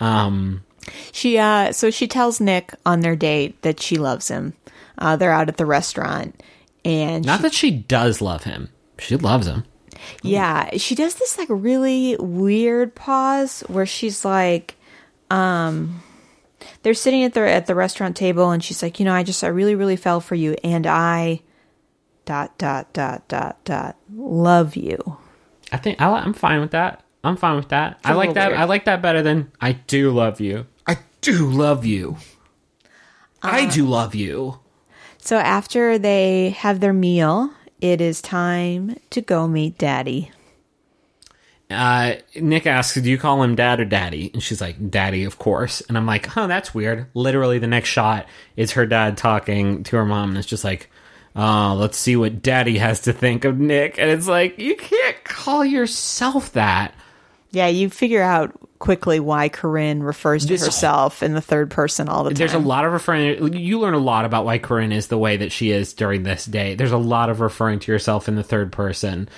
[0.00, 0.64] um
[1.12, 4.54] She uh so she tells Nick on their date that she loves him.
[4.98, 6.42] Uh they're out at the restaurant
[6.84, 8.68] and not she- that she does love him
[8.98, 9.64] she loves him
[10.22, 14.76] yeah, she does this like really weird pause where she's like
[15.30, 16.02] um
[16.82, 19.42] they're sitting at the at the restaurant table and she's like, "You know, I just
[19.44, 21.42] I really really fell for you and I
[22.24, 25.18] dot dot dot dot dot love you."
[25.72, 27.02] I think I, i'm fine with that.
[27.24, 27.98] I'm fine with that.
[28.04, 28.50] I like that.
[28.50, 28.60] weird.
[28.60, 30.66] I like that better than I do love you.
[30.86, 32.18] I do love you.
[33.42, 34.60] I do love you.
[35.26, 37.50] So after they have their meal,
[37.80, 40.30] it is time to go meet Daddy.
[41.68, 45.36] Uh, Nick asks, "Do you call him dad or daddy?" And she's like, "Daddy, of
[45.36, 49.82] course." And I'm like, "Oh, that's weird." Literally, the next shot is her dad talking
[49.82, 50.88] to her mom, and it's just like,
[51.34, 55.24] "Oh, let's see what Daddy has to think of Nick." And it's like, you can't
[55.24, 56.94] call yourself that.
[57.50, 62.08] Yeah, you figure out quickly why Corinne refers to This- herself in the third person
[62.08, 62.36] all the time.
[62.38, 63.54] There's a lot of referring.
[63.54, 66.44] You learn a lot about why Corinne is the way that she is during this
[66.44, 66.74] day.
[66.74, 69.28] There's a lot of referring to yourself in the third person.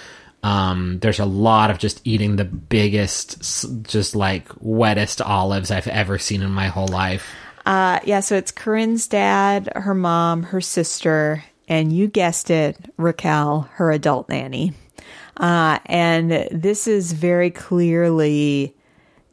[0.43, 3.43] Um, there's a lot of just eating the biggest,
[3.85, 7.27] just like wettest olives I've ever seen in my whole life.
[7.67, 13.69] Uh, yeah, so it's Corinne's dad, her mom, her sister, and you guessed it, Raquel,
[13.75, 14.73] her adult nanny.
[15.39, 18.75] Uh, and this is very clearly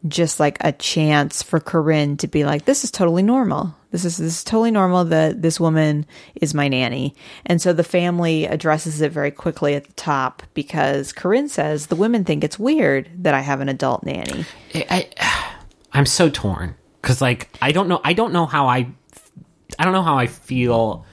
[0.08, 3.76] just like a chance for Corinne to be like, this is totally normal.
[3.92, 7.16] This is this is totally normal that this woman is my nanny.
[7.46, 11.96] And so the family addresses it very quickly at the top because Corinne says the
[11.96, 14.46] women think it's weird that I have an adult nanny.
[14.74, 15.56] I, I
[15.94, 18.88] I'm so torn because like I don't know I don't know how I
[19.80, 21.06] I don't know how I feel.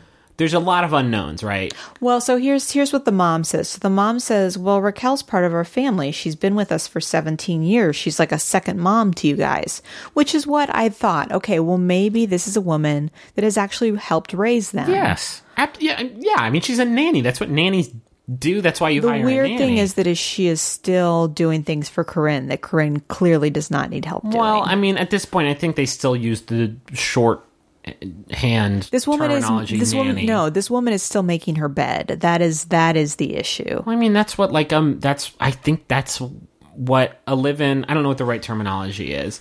[0.42, 1.72] There's a lot of unknowns, right?
[2.00, 3.68] Well, so here's here's what the mom says.
[3.68, 6.10] So the mom says, "Well, Raquel's part of our family.
[6.10, 7.94] She's been with us for 17 years.
[7.94, 9.82] She's like a second mom to you guys."
[10.14, 11.30] Which is what I thought.
[11.30, 14.90] Okay, well maybe this is a woman that has actually helped raise them.
[14.90, 15.42] Yes.
[15.78, 16.34] Yeah, yeah.
[16.38, 17.20] I mean, she's a nanny.
[17.20, 17.94] That's what nannies
[18.36, 18.62] do.
[18.62, 21.62] That's why you The hire a weird thing is that is she is still doing
[21.62, 24.38] things for Corinne that Corinne clearly does not need help doing.
[24.38, 27.44] Well, I mean, at this point, I think they still use the short
[28.30, 28.88] hand.
[28.92, 32.18] this woman is terminology this woman no, this woman is still making her bed.
[32.20, 33.82] That is that is the issue.
[33.86, 35.00] I mean, that's what like um.
[35.00, 36.20] That's I think that's
[36.74, 37.84] what a live-in.
[37.84, 39.40] I don't know what the right terminology is.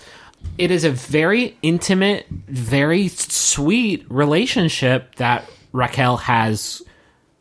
[0.58, 6.82] It is a very intimate, very sweet relationship that Raquel has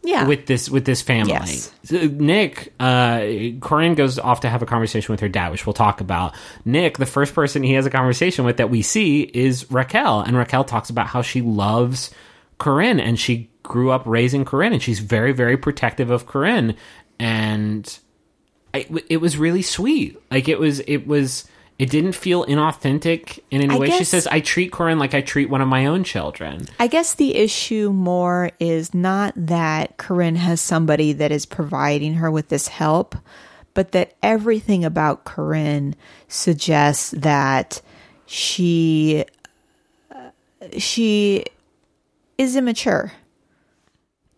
[0.03, 0.27] Yeah.
[0.27, 1.33] with this with this family.
[1.33, 1.73] Yes.
[1.91, 3.21] Nick, uh,
[3.61, 6.35] Corinne goes off to have a conversation with her dad, which we'll talk about.
[6.65, 10.37] Nick, the first person he has a conversation with that we see is Raquel, and
[10.37, 12.11] Raquel talks about how she loves
[12.59, 16.77] Corinne and she grew up raising Corinne, and she's very very protective of Corinne,
[17.19, 17.99] and
[18.73, 20.17] I, it was really sweet.
[20.31, 21.45] Like it was it was.
[21.81, 23.91] It didn't feel inauthentic in any I way.
[23.91, 27.15] She says, "I treat Corinne like I treat one of my own children." I guess
[27.15, 32.69] the issue more is not that Corinne has somebody that is providing her with this
[32.69, 33.17] help,
[33.73, 35.97] but that everything about Corinne
[36.29, 37.81] suggests that
[38.27, 39.25] she
[40.15, 40.29] uh,
[40.77, 41.47] she
[42.37, 43.13] is immature.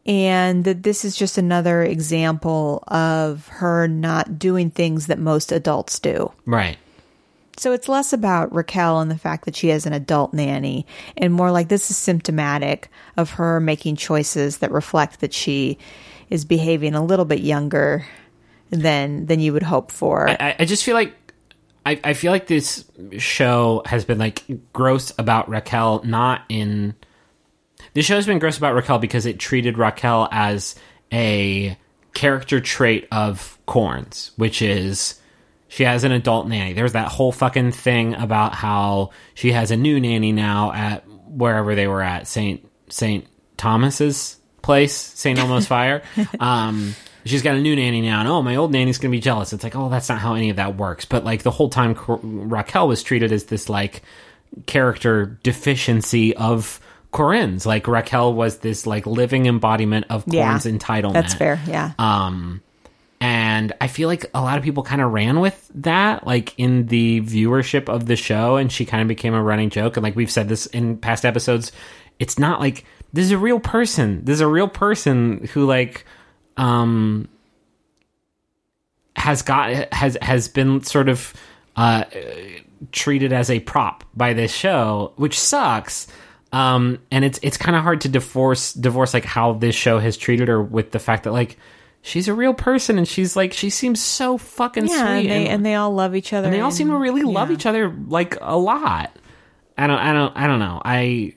[0.07, 5.99] And that this is just another example of her not doing things that most adults
[5.99, 6.33] do.
[6.47, 6.77] Right.
[7.63, 10.85] So it's less about Raquel and the fact that she has an adult nanny
[11.17, 15.79] and more like this is symptomatic of her making choices that reflect that she
[16.29, 18.05] is behaving a little bit younger
[18.71, 20.29] than than you would hope for.
[20.29, 21.15] I, I just feel like
[21.87, 22.85] I, I feel like this
[23.19, 24.43] show has been like
[24.73, 26.97] gross about Raquel, not in
[27.95, 30.75] this show has been gross about Raquel because it treated Raquel as
[31.13, 31.79] a
[32.13, 35.22] character trait of Corinne's, which is
[35.73, 36.75] she has an adult nanny.
[36.75, 41.75] There's that whole fucking thing about how she has a new nanny now at wherever
[41.75, 46.03] they were at Saint Saint Thomas's place, Saint Elmo's Fire.
[46.39, 46.95] Um,
[47.25, 49.55] she's got a new nanny now, and oh, my old nanny's gonna be jealous.
[49.55, 51.07] It's like, oh, that's not how any of that works.
[51.07, 54.03] But like the whole time, Raquel was treated as this like
[54.67, 56.81] character deficiency of
[57.13, 57.65] Corinne's.
[57.65, 61.15] Like Raquel was this like living embodiment of Yeah, Corinne's entitlement.
[61.15, 61.59] That's fair.
[61.67, 61.93] Yeah.
[61.99, 62.61] Um,
[63.53, 66.87] and I feel like a lot of people kind of ran with that, like in
[66.87, 69.99] the viewership of the show, and she kind of became a running joke.
[69.99, 71.71] And like we've said this in past episodes,
[72.19, 74.25] it's not like this is a real person.
[74.25, 76.07] This is a real person who like
[76.57, 77.29] um
[79.17, 81.35] has got has has been sort of
[81.77, 82.05] uh
[82.91, 86.07] treated as a prop by this show, which sucks.
[86.55, 90.17] Um, and it's it's kind of hard to divorce divorce like how this show has
[90.17, 91.59] treated her with the fact that like
[92.03, 95.49] she's a real person and she's like she seems so fucking yeah, sweet and they,
[95.49, 96.47] and they all love each other.
[96.47, 97.55] and they all seem to really love yeah.
[97.55, 99.11] each other like a lot.
[99.79, 100.83] I don't I don't I don't know.
[100.85, 101.35] I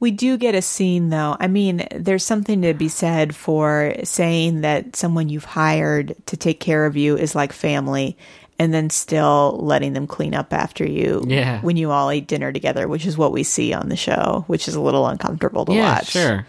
[0.00, 1.36] We do get a scene though.
[1.40, 6.60] I mean, there's something to be said for saying that someone you've hired to take
[6.60, 8.16] care of you is like family
[8.58, 11.62] and then still letting them clean up after you Yeah.
[11.62, 14.68] when you all eat dinner together, which is what we see on the show, which
[14.68, 16.08] is a little uncomfortable to yeah, watch.
[16.10, 16.46] sure.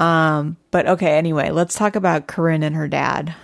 [0.00, 3.34] But okay, anyway, let's talk about Corinne and her dad.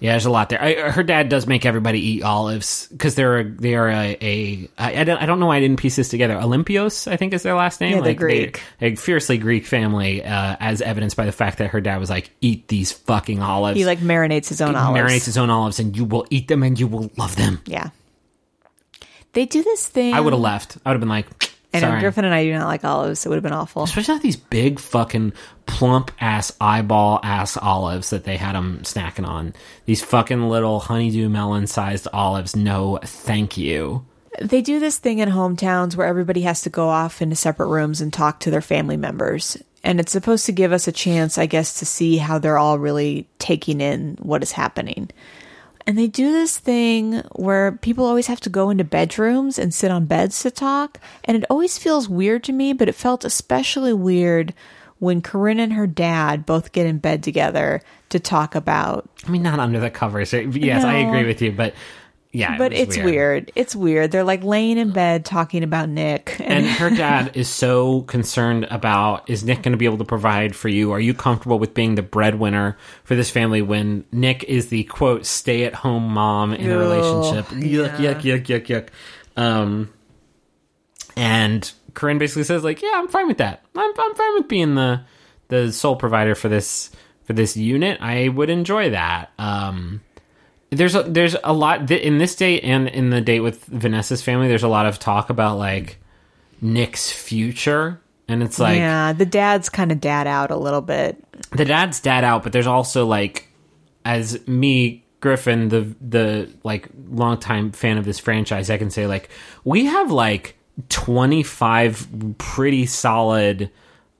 [0.00, 0.60] Yeah, there's a lot there.
[0.60, 5.02] I, her dad does make everybody eat olives because they're they are a, a I,
[5.02, 6.34] I don't I don't know why I didn't piece this together.
[6.34, 7.92] Olympios, I think is their last name.
[7.92, 8.62] Yeah, Like, they- Greek.
[8.80, 12.30] a fiercely Greek family, uh, as evidenced by the fact that her dad was like,
[12.40, 15.00] "Eat these fucking olives." He like marinates his own olives.
[15.08, 17.60] marinates his own olives, and you will eat them, and you will love them.
[17.66, 17.90] Yeah.
[19.34, 20.14] They do this thing.
[20.14, 20.78] I would have left.
[20.84, 21.26] I would have been like,
[21.74, 23.24] I know "Sorry." Griffin and I do not like olives.
[23.24, 23.82] It would have been awful.
[23.82, 25.32] Especially not these big fucking
[25.66, 29.54] plump ass eyeball ass olives that they had them snacking on.
[29.86, 32.54] These fucking little honeydew melon sized olives.
[32.54, 34.04] No, thank you.
[34.40, 38.00] They do this thing in hometowns where everybody has to go off into separate rooms
[38.00, 39.58] and talk to their family members.
[39.84, 42.78] And it's supposed to give us a chance, I guess, to see how they're all
[42.78, 45.10] really taking in what is happening.
[45.86, 49.90] And they do this thing where people always have to go into bedrooms and sit
[49.90, 50.98] on beds to talk.
[51.24, 54.54] And it always feels weird to me, but it felt especially weird
[54.98, 59.42] when Corinne and her dad both get in bed together to talk about I mean,
[59.42, 60.32] not under the covers.
[60.32, 61.74] Yes, I agree with you, but
[62.32, 63.52] yeah, but was it's weird.
[63.54, 64.10] It's weird.
[64.10, 66.40] They're like laying in bed talking about Nick.
[66.40, 70.56] And her dad is so concerned about is Nick going to be able to provide
[70.56, 70.92] for you?
[70.92, 75.26] Are you comfortable with being the breadwinner for this family when Nick is the quote
[75.26, 77.46] stay at home mom in a relationship?
[77.48, 78.88] Yuck, yuck, yuck, yuck, yuck.
[79.36, 79.92] Um,
[81.16, 83.62] and Corinne basically says like, yeah, I'm fine with that.
[83.76, 85.02] I'm I'm fine with being the
[85.48, 86.90] the sole provider for this
[87.24, 88.00] for this unit.
[88.00, 89.32] I would enjoy that.
[89.38, 90.00] Um,
[90.72, 94.22] there's a there's a lot th- in this date and in the date with Vanessa's
[94.22, 94.48] family.
[94.48, 95.98] There's a lot of talk about like
[96.60, 101.22] Nick's future, and it's like yeah, the dad's kind of dad out a little bit.
[101.50, 103.48] the dad's dad out, but there's also like
[104.04, 109.28] as me Griffin, the the like longtime fan of this franchise, I can say like
[109.64, 110.56] we have like
[110.88, 112.08] 25
[112.38, 113.70] pretty solid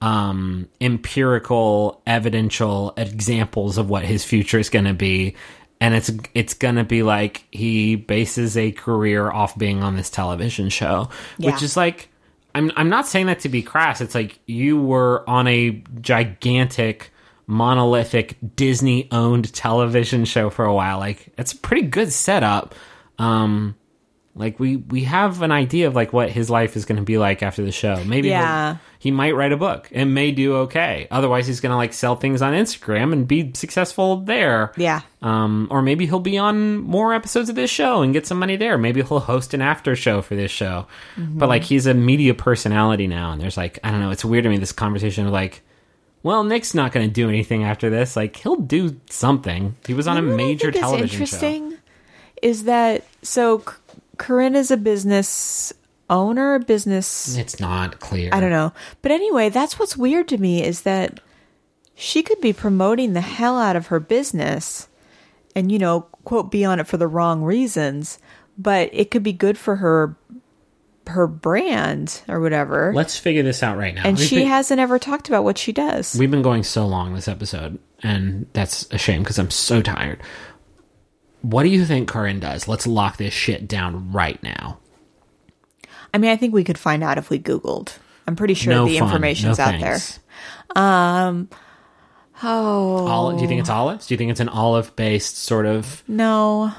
[0.03, 5.35] um empirical evidential examples of what his future is going to be
[5.83, 10.09] and it's it's going to be like he bases a career off being on this
[10.09, 11.09] television show
[11.39, 12.09] which is like
[12.55, 14.01] I'm I'm not saying that to be crass.
[14.01, 17.11] It's like you were on a gigantic
[17.47, 20.99] monolithic Disney owned television show for a while.
[20.99, 22.75] Like it's a pretty good setup.
[23.19, 23.75] Um
[24.35, 27.19] like we we have an idea of like what his life is going to be
[27.19, 28.03] like after the show.
[28.05, 28.79] Maybe Yeah.
[28.99, 31.07] he might write a book and may do okay.
[31.11, 34.73] Otherwise, he's going to like sell things on Instagram and be successful there.
[34.79, 35.03] Yeah.
[35.21, 38.57] Um, or maybe he'll be on more episodes of this show and get some money
[38.57, 38.79] there.
[38.79, 40.87] Maybe he'll host an after show for this show.
[41.19, 44.11] But like he's a media personality now, and there's like I don't know.
[44.13, 45.63] It's weird to me this conversation of like.
[46.25, 48.15] Well, Nick's not going to do anything after this.
[48.15, 49.75] Like he'll do something.
[49.85, 51.15] He was on a You know I major television show.
[51.25, 51.79] interesting
[52.41, 53.63] is that so
[54.19, 55.73] Corinne is a business
[56.11, 58.31] owner, a business It's not clear.
[58.33, 58.73] I don't know.
[59.01, 61.21] But anyway, that's what's weird to me is that
[61.95, 64.89] she could be promoting the hell out of her business
[65.57, 68.19] and, you know, quote, be on it for the wrong reasons,
[68.59, 70.17] but it could be good for her
[71.09, 72.93] her brand or whatever.
[72.95, 74.03] Let's figure this out right now.
[74.05, 76.15] and We've she been- hasn't ever talked about what she does.
[76.17, 80.21] We've been going so long this episode, and that's a shame because I'm so tired.
[81.43, 82.67] What do you think Corinne does?
[82.69, 84.79] Let's lock this shit down right now.
[86.15, 87.97] I mean, I think we could find out if we Googled.
[88.27, 89.09] I'm pretty sure no the fun.
[89.09, 89.99] information's no out there.
[90.77, 91.49] Um,
[92.45, 94.07] Oh, Olive, do you think it's olives?
[94.09, 96.03] Do you think it's an olive based sort of?
[96.09, 96.73] no.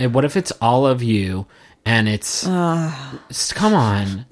[0.00, 1.46] And what if it's all of you
[1.86, 2.44] and it's?
[2.44, 4.26] S- come on.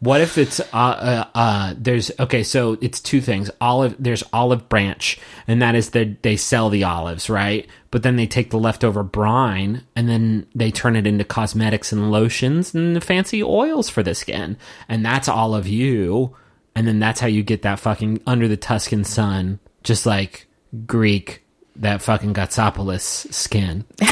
[0.00, 3.50] What if it's uh, uh uh there's okay so it's two things.
[3.60, 7.66] Olive there's olive branch and that is that they sell the olives right?
[7.90, 12.10] But then they take the leftover brine and then they turn it into cosmetics and
[12.10, 14.58] lotions and fancy oils for the skin.
[14.88, 16.36] And that's all of you.
[16.74, 20.46] And then that's how you get that fucking under the Tuscan sun just like
[20.86, 21.42] Greek
[21.76, 23.84] that fucking Gatsopolis skin.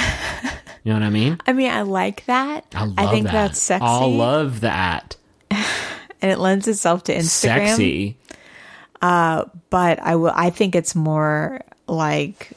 [0.85, 1.39] You know what I mean?
[1.47, 2.67] I mean, I like that.
[2.75, 3.33] I love think that.
[3.33, 3.87] that's sexy.
[3.87, 5.17] I love that
[6.21, 7.67] and it lends itself to Instagram.
[7.69, 8.19] sexy
[9.05, 10.33] uh, but I will.
[10.35, 12.53] I think it's more like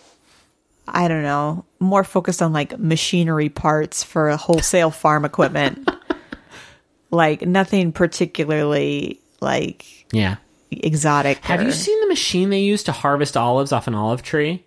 [0.87, 5.89] I don't know, more focused on like machinery parts for wholesale farm equipment.
[7.11, 10.37] like nothing particularly like yeah
[10.71, 11.39] exotic.
[11.39, 14.63] Have you seen the machine they use to harvest olives off an olive tree?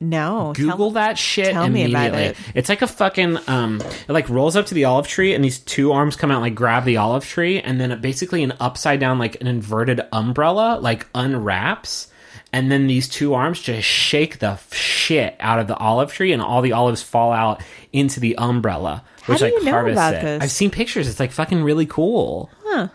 [0.00, 2.36] No, tell- Google that shit tell me about it.
[2.54, 5.58] It's like a fucking um it like rolls up to the olive tree and these
[5.58, 9.00] two arms come out like grab the olive tree and then it basically an upside
[9.00, 12.08] down like an inverted umbrella like unwraps
[12.52, 16.40] and then these two arms just shake the shit out of the olive tree and
[16.42, 17.60] all the olives fall out
[17.92, 20.22] into the umbrella How which do like you know harvests about it.
[20.22, 20.42] this?
[20.44, 21.08] I've seen pictures.
[21.08, 22.50] It's like fucking really cool.
[22.64, 22.88] Huh.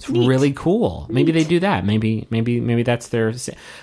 [0.00, 1.06] It's really cool.
[1.10, 1.84] Maybe they do that.
[1.84, 3.34] Maybe maybe maybe that's their.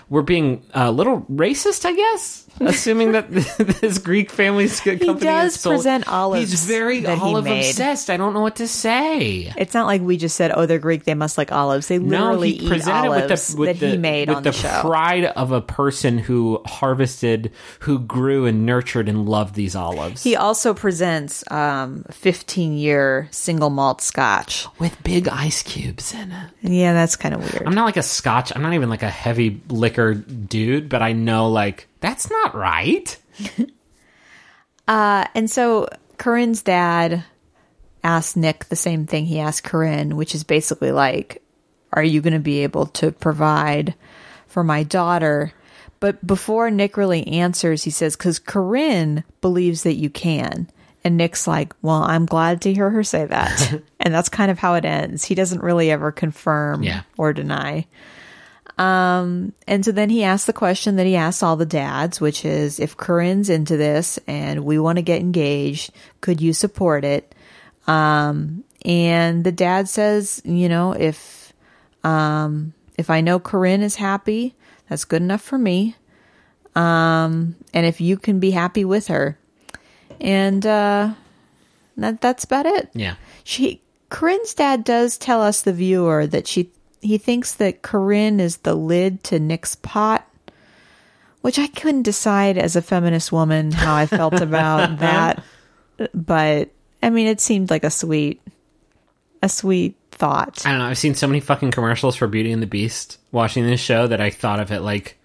[0.10, 3.30] We're being a little racist, I guess, assuming that
[3.82, 7.70] this Greek family's company does is sold- present olives He's very he olive made.
[7.70, 8.10] obsessed.
[8.10, 9.54] I don't know what to say.
[9.58, 12.26] It's not like we just said, "Oh, they're Greek; they must like olives." They No,
[12.26, 14.50] literally he eat it olives with the with that the, he made with on the,
[14.50, 14.82] the, show.
[14.82, 17.52] pride of a person who harvested,
[17.82, 20.24] who grew and nurtured and loved these olives.
[20.24, 24.66] He also presents um, 15 year single malt scotch.
[24.80, 26.50] with big ice cubes in it.
[26.62, 27.68] Yeah, that's kind of weird.
[27.68, 28.52] I'm not like a scotch.
[28.56, 33.18] I'm not even like a heavy liquor dude, but I know like that's not right.
[34.88, 35.88] uh, and so
[36.18, 37.24] Corinne's dad
[38.04, 41.42] asked Nick the same thing he asked Corinne, which is basically like,
[41.94, 43.96] Are you going to be able to provide
[44.48, 45.54] for my daughter?
[46.00, 50.70] But before Nick really answers, he says, Because Corinne believes that you can.
[51.04, 53.82] And Nick's like, Well, I'm glad to hear her say that.
[54.08, 55.26] and that's kind of how it ends.
[55.26, 57.02] He doesn't really ever confirm Yeah.
[57.18, 57.86] or deny.
[58.78, 62.46] Um, and so then he asks the question that he asks all the dads, which
[62.46, 65.92] is if Corinne's into this and we want to get engaged,
[66.22, 67.34] could you support it?
[67.88, 71.52] Um, and the dad says, you know, if,
[72.04, 74.56] um, if I know Corinne is happy,
[74.90, 75.96] that's good enough for me.
[76.76, 79.40] Um, and if you can be happy with her
[80.22, 81.14] and, uh,
[81.98, 83.16] that, that's about it Yeah.
[83.44, 86.70] she Corinne's dad does tell us the viewer that she
[87.02, 90.28] he thinks that Corinne is the lid to Nick's pot,
[91.42, 95.44] which I couldn't decide as a feminist woman how I felt about that.
[96.14, 96.70] But
[97.04, 98.42] I mean, it seemed like a sweet,
[99.44, 100.66] a sweet thought.
[100.66, 100.86] I don't know.
[100.86, 104.20] I've seen so many fucking commercials for Beauty and the Beast watching this show that
[104.22, 105.18] I thought of it like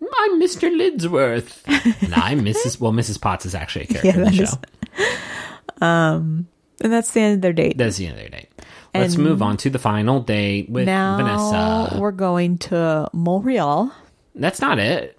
[0.00, 0.70] I'm Mr.
[0.70, 1.62] Lidsworth.
[2.02, 2.78] and I'm Mrs.
[2.78, 3.20] Well, Mrs.
[3.20, 4.42] Potts is actually a character Yeah, in the show.
[4.42, 6.46] is- um,
[6.80, 7.76] And that's the end of their date.
[7.76, 8.48] That's the end of their date.
[8.94, 12.00] Let's move on to the final date with now Vanessa.
[12.00, 13.92] we're going to Montreal.
[14.34, 15.18] That's not it.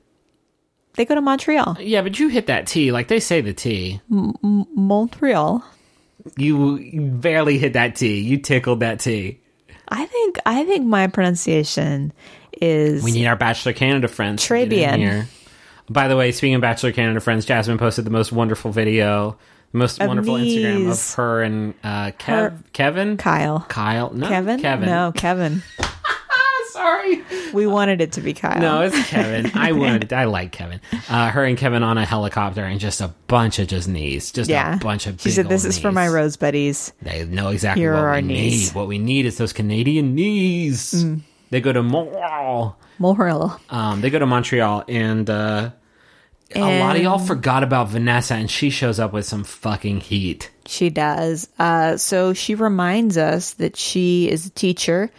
[0.95, 1.77] They go to Montreal.
[1.79, 2.91] Yeah, but you hit that T.
[2.91, 4.01] Like they say the T.
[4.09, 5.63] Montreal.
[6.35, 8.19] You barely hit that T.
[8.19, 9.39] You tickled that T.
[9.87, 12.11] I think I think my pronunciation
[12.61, 14.45] is We need our Bachelor Canada friends.
[14.45, 14.97] Trabian.
[14.97, 15.27] here.
[15.89, 19.37] By the way, speaking of Bachelor Canada friends, Jasmine posted the most wonderful video,
[19.73, 23.65] most Of wonderful Instagram of her and uh, Kev, Her- Kevin, Kyle.
[23.69, 24.59] Kyle, no, Kevin?
[24.59, 24.85] Kevin.
[24.87, 25.61] No, Kevin.
[26.71, 28.59] sorry, We wanted it to be Kyle.
[28.61, 29.51] no, it's Kevin.
[29.55, 30.79] I wanted, I like Kevin.
[31.09, 34.49] Uh, her and Kevin on a helicopter and just a bunch of just knees, just
[34.49, 34.75] yeah.
[34.75, 35.19] a bunch of.
[35.21, 38.21] she said, "This is for my knees." rose buddies." They know exactly Here what we
[38.21, 38.69] knees.
[38.69, 38.75] need.
[38.75, 40.93] What we need is those Canadian knees.
[40.93, 41.21] Mm.
[41.49, 42.77] They go to Montreal.
[42.99, 43.59] Montreal.
[43.69, 45.71] Um, they go to Montreal, and uh,
[46.55, 50.49] a lot of y'all forgot about Vanessa, and she shows up with some fucking heat.
[50.65, 51.47] She does.
[51.59, 55.11] Uh, so she reminds us that she is a teacher,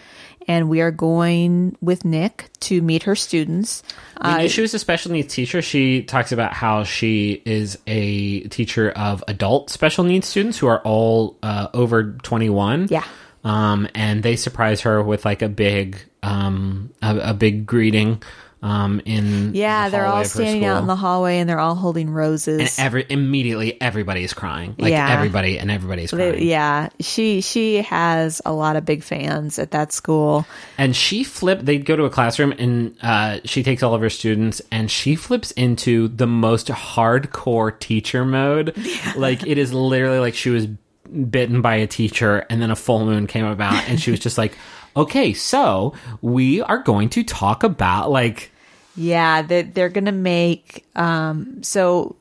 [0.49, 3.83] and we are going with Nick to meet her students.
[4.22, 5.62] We Uh, knew she was a special needs teacher.
[5.62, 10.81] She talks about how she is a teacher of adult special needs students who are
[10.81, 12.89] all uh, over 21.
[12.91, 13.05] Yeah.
[13.45, 18.22] Um, and they surprise her with like a big, um, a, a big greeting.
[18.63, 22.11] Um, in yeah, the they're all standing out in the hallway, and they're all holding
[22.11, 22.79] roses.
[22.79, 24.75] and every immediately everybody's crying.
[24.79, 25.11] Like Yeah.
[25.11, 26.47] everybody and everybody's They- crying.
[26.47, 30.45] yeah, she she has a lot of big fans at that school.
[30.77, 31.65] And she flipped.
[31.65, 35.15] They go to a classroom, and uh, she takes all of her students, and she
[35.17, 38.75] flips into the most hardcore teacher mode.
[39.17, 43.05] Like it is literally like she was bitten by a teacher, and then a full
[43.07, 44.57] moon came about, and she was just like,
[44.97, 48.50] "Okay, so we are going to talk about like."
[49.01, 50.85] Yeah, they, they're going to make.
[50.95, 52.17] Um, so,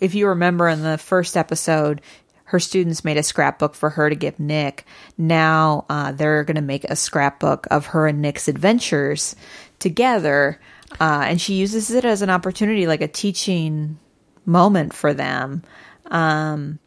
[0.00, 2.00] if you remember in the first episode,
[2.44, 4.86] her students made a scrapbook for her to give Nick.
[5.18, 9.36] Now uh, they're going to make a scrapbook of her and Nick's adventures
[9.78, 10.58] together.
[10.98, 13.98] Uh, and she uses it as an opportunity, like a teaching
[14.46, 15.62] moment for them.
[16.06, 16.78] Um,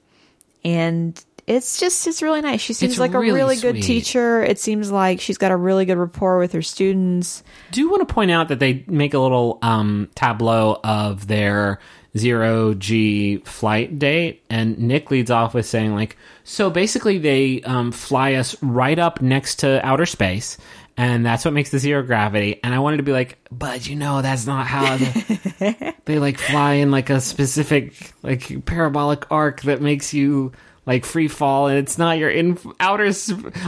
[0.64, 2.62] and it's just, it's really nice.
[2.62, 4.44] She seems It's like really a really good teacher.
[4.44, 7.44] It seems like she's got a really good rapport with her students.
[7.72, 11.80] do want to point out that they make a little um, tableau of their
[12.16, 17.92] zero G flight date, and Nick leads off with saying like, so basically they um,
[17.92, 20.58] fly us right up next to outer space.
[20.98, 22.60] And that's what makes the zero gravity.
[22.62, 26.38] And I wanted to be like, but you know, that's not how the, they like
[26.38, 30.52] fly in like a specific like parabolic arc that makes you
[30.86, 33.12] like free fall and it's not you're in outer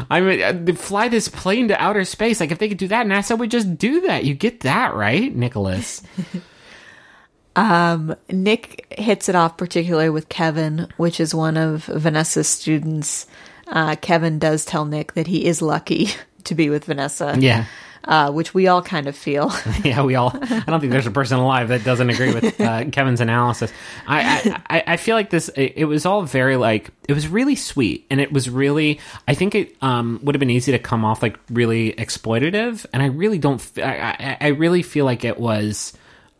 [0.09, 3.05] i mean uh, fly this plane to outer space like if they could do that
[3.05, 6.01] nasa would just do that you get that right nicholas
[7.55, 13.27] um Nick hits it off particularly with Kevin, which is one of Vanessa's students.
[13.67, 16.09] Uh, Kevin does tell Nick that he is lucky
[16.45, 17.35] to be with Vanessa.
[17.39, 17.65] Yeah.
[18.03, 19.51] Uh, which we all kind of feel.
[19.83, 20.31] yeah, we all.
[20.33, 23.71] I don't think there's a person alive that doesn't agree with uh, Kevin's analysis.
[24.07, 25.49] I, I I feel like this.
[25.49, 28.99] It, it was all very like it was really sweet, and it was really.
[29.27, 33.01] I think it um, would have been easy to come off like really exploitative, and
[33.01, 33.61] I really don't.
[33.77, 35.93] I, I, I really feel like it was.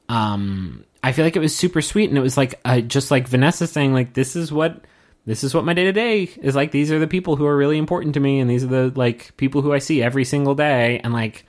[0.10, 3.28] Um, I feel like it was super sweet, and it was like uh, just like
[3.28, 4.86] Vanessa saying like this is what.
[5.24, 6.72] This is what my day to day is like.
[6.72, 9.38] These are the people who are really important to me, and these are the like
[9.38, 11.00] people who I see every single day.
[11.04, 11.46] And like,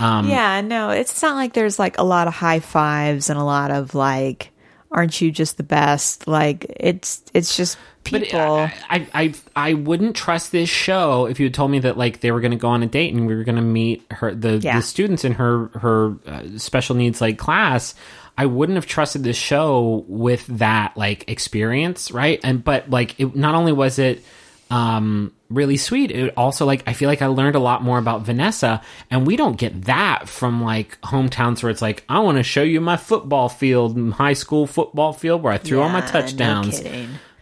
[0.00, 3.44] um, yeah, no, it's not like there's like a lot of high fives and a
[3.44, 4.50] lot of like,
[4.90, 6.26] aren't you just the best?
[6.26, 8.40] Like it's it's just But people.
[8.40, 12.20] I, I, I, I wouldn't trust this show if you had told me that like
[12.20, 14.34] they were going to go on a date and we were going to meet her
[14.34, 14.76] the, Yeah.
[14.76, 17.94] the students in her her uh, special needs like class.
[18.36, 22.38] I wouldn't have trusted this show with that like experience, right?
[22.44, 24.22] And but like it not only was it
[24.70, 28.22] um really sweet, it also like I feel like I learned a lot more about
[28.22, 32.42] Vanessa and we don't get that from like hometowns where it's like I want to
[32.42, 36.06] show you my football field, high school football field where I threw all my Yeah,
[36.06, 36.82] no touchdowns.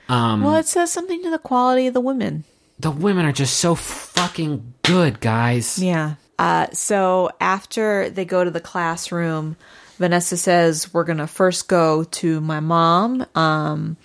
[0.09, 2.45] Um, well, it says something to the quality of the women.
[2.79, 5.79] the women are just so fucking good, guys.
[5.83, 6.15] Yeah.
[6.39, 9.57] Uh, so after they go to the classroom,
[9.99, 13.97] Vanessa says, We're to first go to my mom um,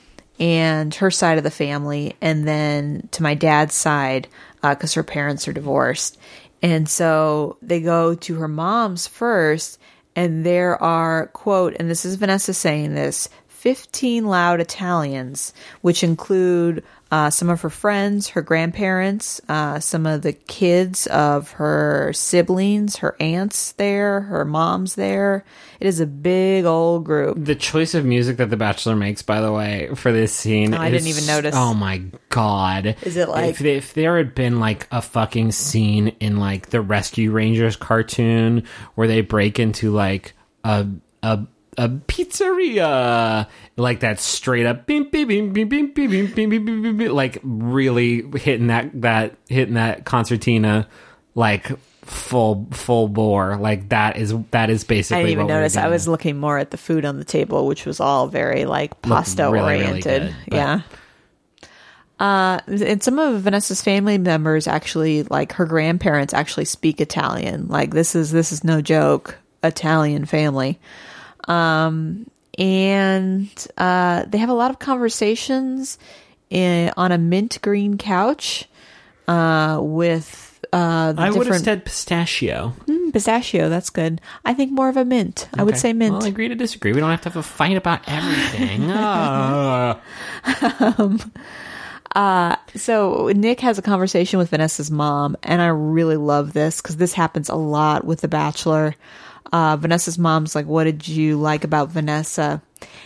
[0.41, 4.27] and her side of the family, and then to my dad's side
[4.63, 6.17] uh, because her parents are divorced.
[6.63, 9.79] And so they go to her mom's first,
[10.15, 16.83] and there are, quote, and this is Vanessa saying this 15 loud Italians, which include
[17.11, 22.95] uh, some of her friends, her grandparents, uh, some of the kids of her siblings,
[22.97, 25.43] her aunts there, her mom's there.
[25.81, 27.37] It is a big old group.
[27.43, 30.77] The choice of music that The Bachelor makes, by the way, for this scene, Oh,
[30.77, 31.53] I didn't even notice.
[31.55, 32.95] Oh my god!
[33.03, 36.81] Is it like- if, if there had been like a fucking scene in like the
[36.81, 38.63] Rescue Rangers cartoon
[38.95, 40.33] where they break into like
[40.63, 40.87] a
[41.23, 41.41] a
[41.81, 44.87] a pizzeria, like that straight up,
[47.11, 50.87] like really hitting that that hitting that concertina,
[51.33, 51.71] like
[52.03, 53.57] full full bore.
[53.57, 55.21] Like that is that is basically.
[55.21, 55.75] I didn't even notice.
[55.75, 59.01] I was looking more at the food on the table, which was all very like
[59.01, 60.21] pasta really, oriented.
[60.21, 60.81] Really yeah.
[62.19, 67.67] Uh, and some of Vanessa's family members actually, like her grandparents, actually speak Italian.
[67.69, 69.39] Like this is this is no joke.
[69.63, 70.79] Italian family.
[71.47, 75.97] Um, and uh, they have a lot of conversations
[76.49, 78.65] in, on a mint green couch
[79.27, 82.73] uh, with uh, the I would have said pistachio.
[82.85, 83.69] Mm, pistachio.
[83.69, 84.21] That's good.
[84.45, 85.49] I think more of a mint.
[85.57, 86.13] I would say mint.
[86.13, 86.93] Well, agree to disagree.
[86.93, 88.91] We don't have to have a fight about everything.
[92.13, 92.61] Ah.
[92.75, 97.13] So Nick has a conversation with Vanessa's mom, and I really love this because this
[97.13, 98.95] happens a lot with The Bachelor.
[99.51, 102.61] Uh, Vanessa's mom's like, "What did you like about Vanessa?"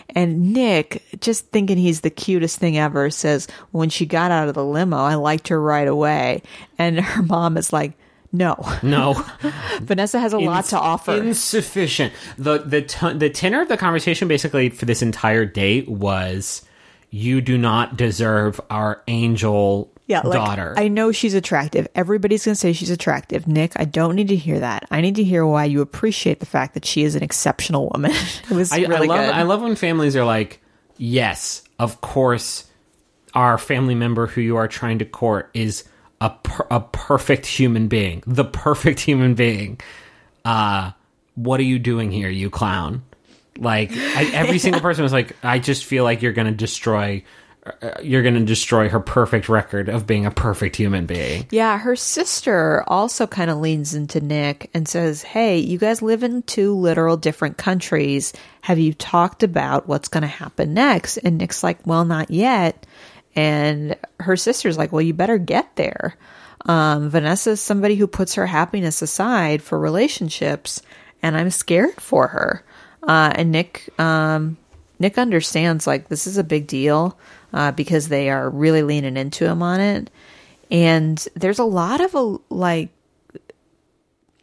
[0.09, 4.53] And Nick, just thinking he's the cutest thing ever, says, "When she got out of
[4.53, 6.43] the limo, I liked her right away."
[6.77, 7.93] And her mom is like,
[8.31, 9.13] "No, no,
[9.81, 12.13] Vanessa has a lot Ins- to offer." Insufficient.
[12.37, 16.63] The the t- the tenor of the conversation basically for this entire date was,
[17.09, 21.87] "You do not deserve our angel yeah, like, daughter." I know she's attractive.
[21.95, 23.47] Everybody's gonna say she's attractive.
[23.47, 24.87] Nick, I don't need to hear that.
[24.91, 28.11] I need to hear why you appreciate the fact that she is an exceptional woman.
[28.49, 29.33] it was I, really I love good.
[29.33, 30.61] I love when families are like,
[30.97, 32.65] "Yes, of course,
[33.33, 35.83] our family member who you are trying to court is
[36.21, 39.79] a per- a perfect human being, the perfect human being."
[40.43, 40.91] Uh,
[41.35, 43.03] what are you doing here, you clown?
[43.57, 47.23] Like I, every single person was like, "I just feel like you're going to destroy."
[47.65, 51.47] Uh, You're going to destroy her perfect record of being a perfect human being.
[51.49, 56.23] Yeah, her sister also kind of leans into Nick and says, Hey, you guys live
[56.23, 58.33] in two literal different countries.
[58.61, 61.17] Have you talked about what's going to happen next?
[61.17, 62.85] And Nick's like, Well, not yet.
[63.35, 66.17] And her sister's like, Well, you better get there.
[66.65, 70.81] Um, Vanessa's somebody who puts her happiness aside for relationships,
[71.21, 72.63] and I'm scared for her.
[73.03, 74.57] Uh, and Nick, um,
[74.99, 77.17] Nick understands like this is a big deal
[77.55, 80.11] uh, because they are really leaning into him on it,
[80.69, 82.89] and there's a lot of a like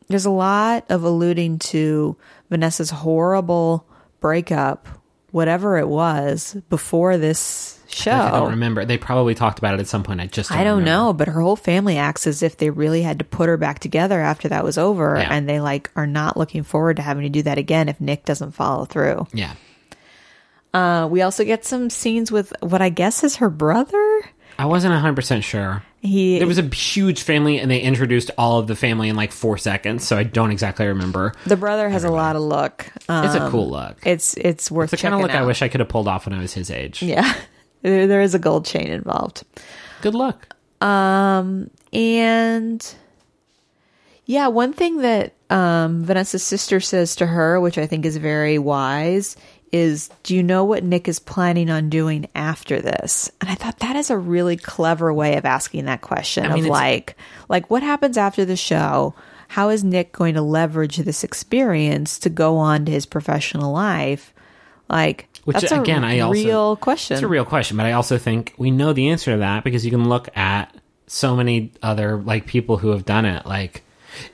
[0.09, 2.17] there's a lot of alluding to
[2.51, 3.87] Vanessa's horrible
[4.21, 4.87] breakup,
[5.31, 8.11] whatever it was before this show.
[8.13, 8.85] I don't remember.
[8.85, 10.21] They probably talked about it at some point.
[10.21, 10.91] I just don't I don't remember.
[11.07, 13.79] know, but her whole family acts as if they really had to put her back
[13.79, 15.29] together after that was over, Yeah.
[15.31, 18.25] and they like are not looking forward to having to do that again if Nick
[18.25, 19.27] doesn't follow through.
[19.33, 19.55] Yeah.
[20.75, 24.23] Uh, we also get some scenes with what I guess is her brother.
[24.59, 25.83] I wasn't 100% sure.
[26.01, 29.33] He There was a huge family, and they introduced all of the family in like
[29.33, 30.05] four seconds.
[30.07, 31.33] So I don't exactly remember.
[31.47, 32.87] the brother has a lot of look.
[33.09, 33.99] Um, It's a cool look.
[34.05, 36.27] It's it's worth It's the kind of look I wish I could have pulled off
[36.27, 37.03] when I was his age.
[37.03, 37.33] Yeah,
[37.83, 39.45] there, there is a gold chain involved.
[40.01, 40.57] Good luck.
[40.85, 42.95] Um, and
[44.27, 48.59] yeah, one thing that um, Vanessa's sister says to her, which I think is very
[48.59, 49.37] wise,
[49.73, 53.31] is Do you know what Nick is planning on doing after this?
[53.41, 56.65] And I thought that is a really clever way of asking that question I mean,
[56.65, 57.17] of like,
[57.49, 59.15] like what happens after the show?
[59.49, 64.33] How is Nick going to leverage this experience to go on to his professional life?
[64.89, 67.15] Like, Which that's again, I also real question.
[67.15, 69.85] It's a real question, but I also think we know the answer to that because
[69.85, 70.75] you can look at
[71.07, 73.47] so many other like people who have done it.
[73.47, 73.83] Like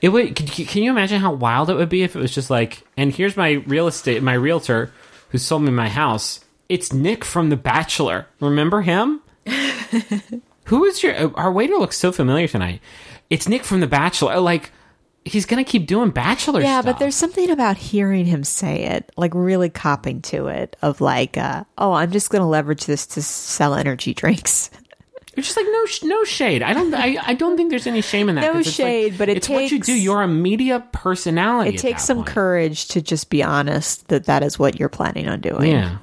[0.01, 0.35] it would.
[0.35, 3.13] Can, can you imagine how wild it would be if it was just like, and
[3.13, 4.93] here's my real estate, my realtor
[5.31, 6.41] who sold me my house.
[6.69, 8.27] It's Nick from The Bachelor.
[8.41, 9.21] Remember him?
[10.65, 11.37] who is your?
[11.39, 12.81] Our waiter looks so familiar tonight.
[13.31, 14.39] It's Nick from The Bachelor.
[14.41, 14.71] Like
[15.25, 16.61] he's gonna keep doing Bachelor.
[16.61, 16.85] Yeah, stuff.
[16.85, 21.37] but there's something about hearing him say it, like really copping to it, of like,
[21.37, 24.71] uh, oh, I'm just going to leverage this to sell energy drinks.
[25.39, 26.63] It's just like no, sh- no shade.
[26.63, 28.53] I don't, I, I don't think there's any shame in that.
[28.55, 29.93] No shade, like, but it it's what you do.
[29.93, 31.75] You're a media personality.
[31.77, 32.29] It takes some point.
[32.29, 35.71] courage to just be honest that that is what you're planning on doing.
[35.73, 35.99] Yeah,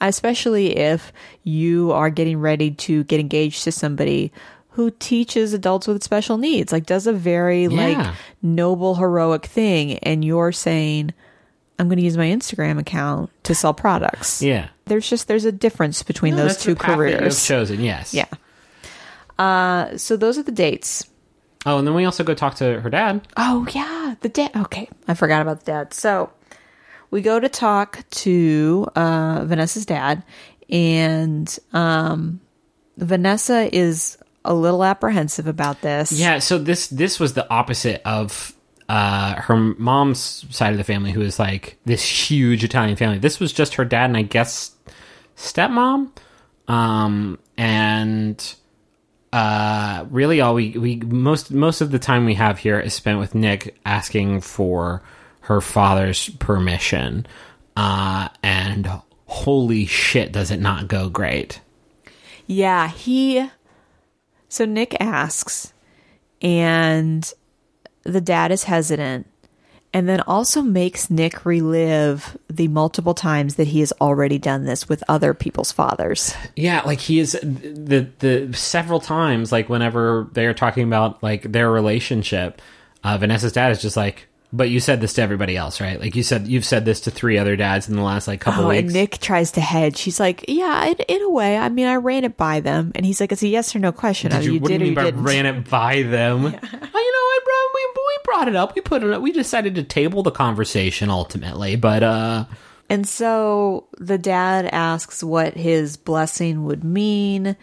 [0.00, 1.12] Especially if
[1.44, 4.32] you are getting ready to get engaged to somebody
[4.70, 10.24] who teaches adults with special needs, like does a very like noble, heroic thing, and
[10.24, 11.12] you're saying,
[11.78, 14.42] I'm going to use my Instagram account to sell products.
[14.42, 14.68] yeah.
[14.86, 17.46] There's just there's a difference between No, those two the path that you have careers.
[17.46, 17.80] chosen.
[17.80, 18.12] Yes.
[18.12, 18.26] Yeah.
[19.42, 21.04] Uh, so those are the dates.
[21.66, 23.26] Oh, and then we also go talk to her dad.
[23.36, 24.52] Oh yeah, the dad.
[24.54, 25.94] Okay, I forgot about the dad.
[25.94, 26.32] So
[27.10, 30.22] we go to talk to uh, Vanessa's dad,
[30.70, 32.40] and um,
[32.96, 36.12] Vanessa is a little apprehensive about this.
[36.12, 36.38] Yeah.
[36.38, 38.54] So this this was the opposite of
[38.88, 43.18] uh, her mom's side of the family, who is like this huge Italian family.
[43.18, 44.70] This was just her dad and I guess
[45.36, 46.10] stepmom,
[46.68, 48.54] um, and
[49.32, 53.18] uh, really all we we most most of the time we have here is spent
[53.18, 55.02] with Nick asking for
[55.40, 57.26] her father's permission,
[57.76, 58.88] uh, and
[59.26, 61.60] holy shit, does it not go great?
[62.46, 63.48] Yeah, he.
[64.48, 65.72] So Nick asks,
[66.42, 67.32] and
[68.02, 69.26] the dad is hesitant,
[69.94, 74.88] and then also makes Nick relive the multiple times that he has already done this
[74.88, 76.34] with other people's fathers.
[76.56, 81.70] Yeah, like he is the the several times, like whenever they're talking about like their
[81.70, 82.60] relationship,
[83.04, 86.00] uh, Vanessa's dad is just like, "But you said this to everybody else, right?
[86.00, 88.64] Like you said you've said this to three other dads in the last like couple
[88.64, 89.96] Oh, weeks." and Nick tries to hedge.
[89.96, 91.58] She's like, "Yeah, in, in a way.
[91.58, 93.92] I mean, I ran it by them." And he's like, "It's a yes or no
[93.92, 94.30] question.
[94.30, 96.44] did you, you what do did you you didn't." ran it by them?
[96.94, 97.38] Oh, you know, I
[97.96, 98.74] we we brought it up.
[98.74, 99.10] We put it.
[99.12, 99.22] up.
[99.22, 102.44] We decided to table the conversation ultimately, but uh,
[102.90, 107.56] And so the dad asks what his blessing would mean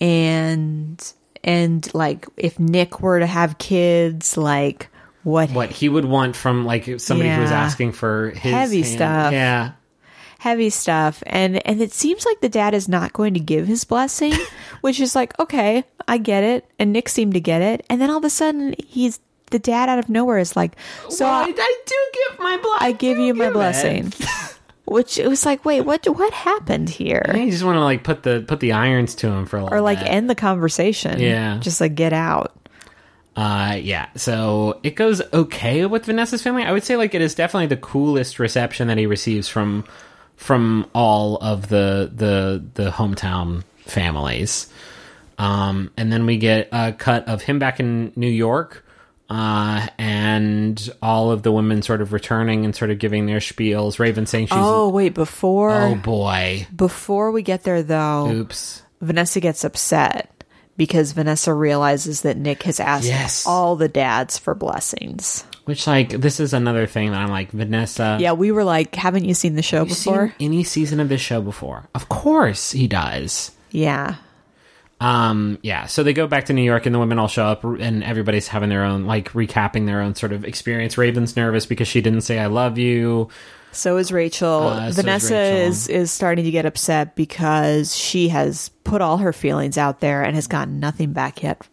[0.00, 1.12] and
[1.44, 4.88] and like if Nick were to have kids, like
[5.22, 8.94] what, what he would want from like somebody who was asking for his Heavy hand.
[8.94, 9.32] stuff.
[9.32, 9.72] Yeah,
[10.40, 13.84] heavy stuff and and it seems like the dad is not going to give his
[13.84, 14.34] blessing,
[14.80, 16.68] which is like, okay, I get it.
[16.78, 17.86] And Nick seemed to get it.
[17.88, 19.20] And then all of a sudden he's
[19.52, 20.72] the dad out of nowhere is like,
[21.08, 21.94] so Well, I, I, I do
[22.30, 22.78] give my blessing.
[22.88, 24.12] I give you my blessing.
[24.84, 27.22] Which it was like, wait, what what happened here?
[27.34, 29.78] you just want to like put the put the irons to him for a little
[29.78, 30.08] Or like bit.
[30.08, 31.20] end the conversation.
[31.20, 31.58] Yeah.
[31.60, 32.52] Just like get out.
[33.36, 34.08] Uh, yeah.
[34.16, 36.64] So it goes okay with Vanessa's family.
[36.64, 39.84] I would say like it is definitely the coolest reception that he receives from
[40.36, 44.66] from all of the the the hometown families.
[45.38, 48.81] Um, and then we get a cut of him back in New York.
[49.32, 53.98] Uh, and all of the women sort of returning and sort of giving their spiels.
[53.98, 58.82] Raven saying she's Oh wait, before oh boy, before we get there though, oops.
[59.00, 60.44] Vanessa gets upset
[60.76, 63.46] because Vanessa realizes that Nick has asked Yes.
[63.46, 65.44] all the dads for blessings.
[65.64, 68.18] Which like this is another thing that I'm like Vanessa.
[68.20, 70.34] Yeah, we were like, haven't you seen the show before?
[70.38, 71.84] seen any season of this show before?
[71.94, 73.52] Of course he does.
[73.70, 74.16] Yeah.
[75.02, 75.86] Um, yeah.
[75.86, 78.48] So they go back to New York, and the women all show up, and everybody's
[78.48, 80.96] having their own, like, recapping their own sort of experience.
[80.98, 83.28] Raven's nervous because she didn't say "I love you."
[83.72, 84.68] So is Rachel.
[84.68, 85.56] Uh, so is Vanessa Rachel.
[85.68, 90.22] is is starting to get upset because she has put all her feelings out there
[90.22, 91.66] and has gotten nothing back yet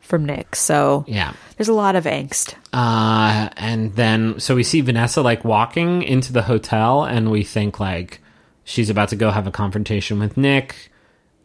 [0.00, 0.54] from Nick.
[0.56, 1.32] So Yeah.
[1.56, 2.54] there's a lot of angst.
[2.72, 7.78] Uh, and then so we see Vanessa like walking into the hotel, and we think
[7.80, 8.20] like
[8.64, 10.89] she's about to go have a confrontation with Nick.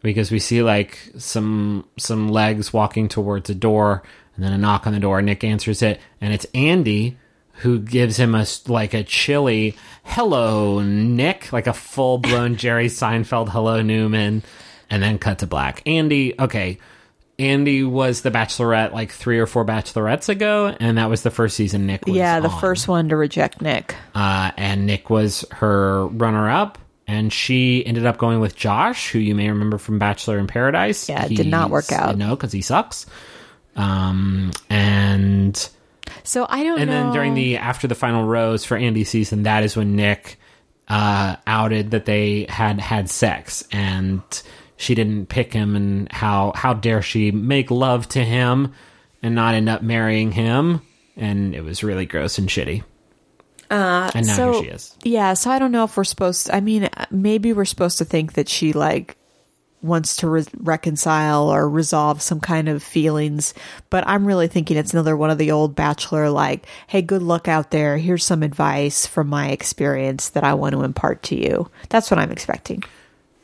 [0.06, 4.04] Because we see like some some legs walking towards a door
[4.36, 5.20] and then a knock on the door.
[5.20, 7.16] Nick answers it and it's Andi
[7.54, 13.48] who gives him a like a chilly hello Nick like a full blown Jerry Seinfeld
[13.48, 14.44] hello Newman
[14.88, 15.82] and then cut to black.
[15.84, 16.78] Andi, okay.
[17.36, 21.56] Andi was the bachelorette like 3 or 4 bachelorettes ago and that was the first
[21.56, 22.60] season Nick was yeah, the on.
[22.60, 23.96] first one to reject Nick.
[24.14, 26.78] Uh, and Nick was her runner up.
[27.08, 31.08] And she ended up going with Josh, who you may remember from Bachelor in Paradise.
[31.08, 32.16] Yeah, it did not work out.
[32.16, 33.06] No, because he sucks.
[33.76, 35.56] Um, and
[36.24, 37.04] So I don't and know.
[37.04, 40.38] then during the after the final rose for Andi's season, that is when Nick
[40.88, 44.22] uh, outed that they had had sex, and
[44.76, 45.76] she didn't pick him.
[45.76, 48.72] And how how dare she make love to him
[49.22, 50.80] and not end up marrying him?
[51.16, 52.82] And it was really gross and shitty.
[53.70, 54.96] Uh, and now so, here she is.
[55.02, 56.50] Yeah, so I don't know if we're supposed.
[56.50, 59.16] I mean, maybe we're supposed to think that she like
[59.82, 63.54] wants to re- reconcile or resolve some kind of feelings,
[63.90, 67.48] but I'm really thinking it's another one of the old bachelor like, "Hey, good luck
[67.48, 67.96] out there.
[67.98, 72.18] Here's some advice from my experience that I want to impart to you." That's what
[72.18, 72.82] I'm expecting.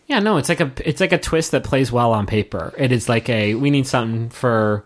[0.06, 2.74] Yeah, no, it's like a it's like a twist that plays well on paper.
[2.76, 4.84] It is like a we need something for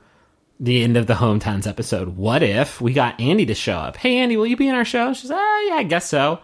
[0.59, 2.17] the end of the hometowns episode.
[2.17, 3.97] What if we got Andi to show up?
[3.97, 5.13] Hey Andi, will you be in our show?
[5.13, 6.39] She's ah yeah, I guess so.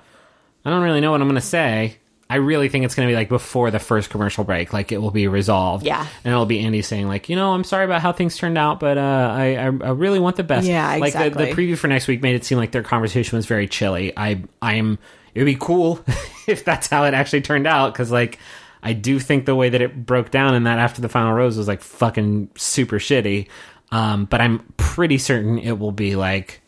[0.64, 1.96] I don't really know what I'm gonna say.
[2.28, 5.10] I really think it's gonna be like before the first commercial break, like it will
[5.10, 5.84] be resolved.
[5.84, 6.06] Yeah.
[6.24, 8.80] And it'll be Andi saying, like, you know, I'm sorry about how things turned out,
[8.80, 10.66] but uh I I, I really want the best.
[10.66, 13.46] Yeah, Like the, the preview for next week made it seem like their conversation was
[13.46, 14.12] very chilly.
[14.16, 14.98] I I am
[15.34, 16.04] it would be cool
[16.46, 18.38] if that's how it actually turned out because like
[18.82, 21.56] I do think the way that it broke down in that after the final rose
[21.56, 23.46] was like fucking super shitty.
[23.92, 26.60] Um, but I'm pretty certain it will be like,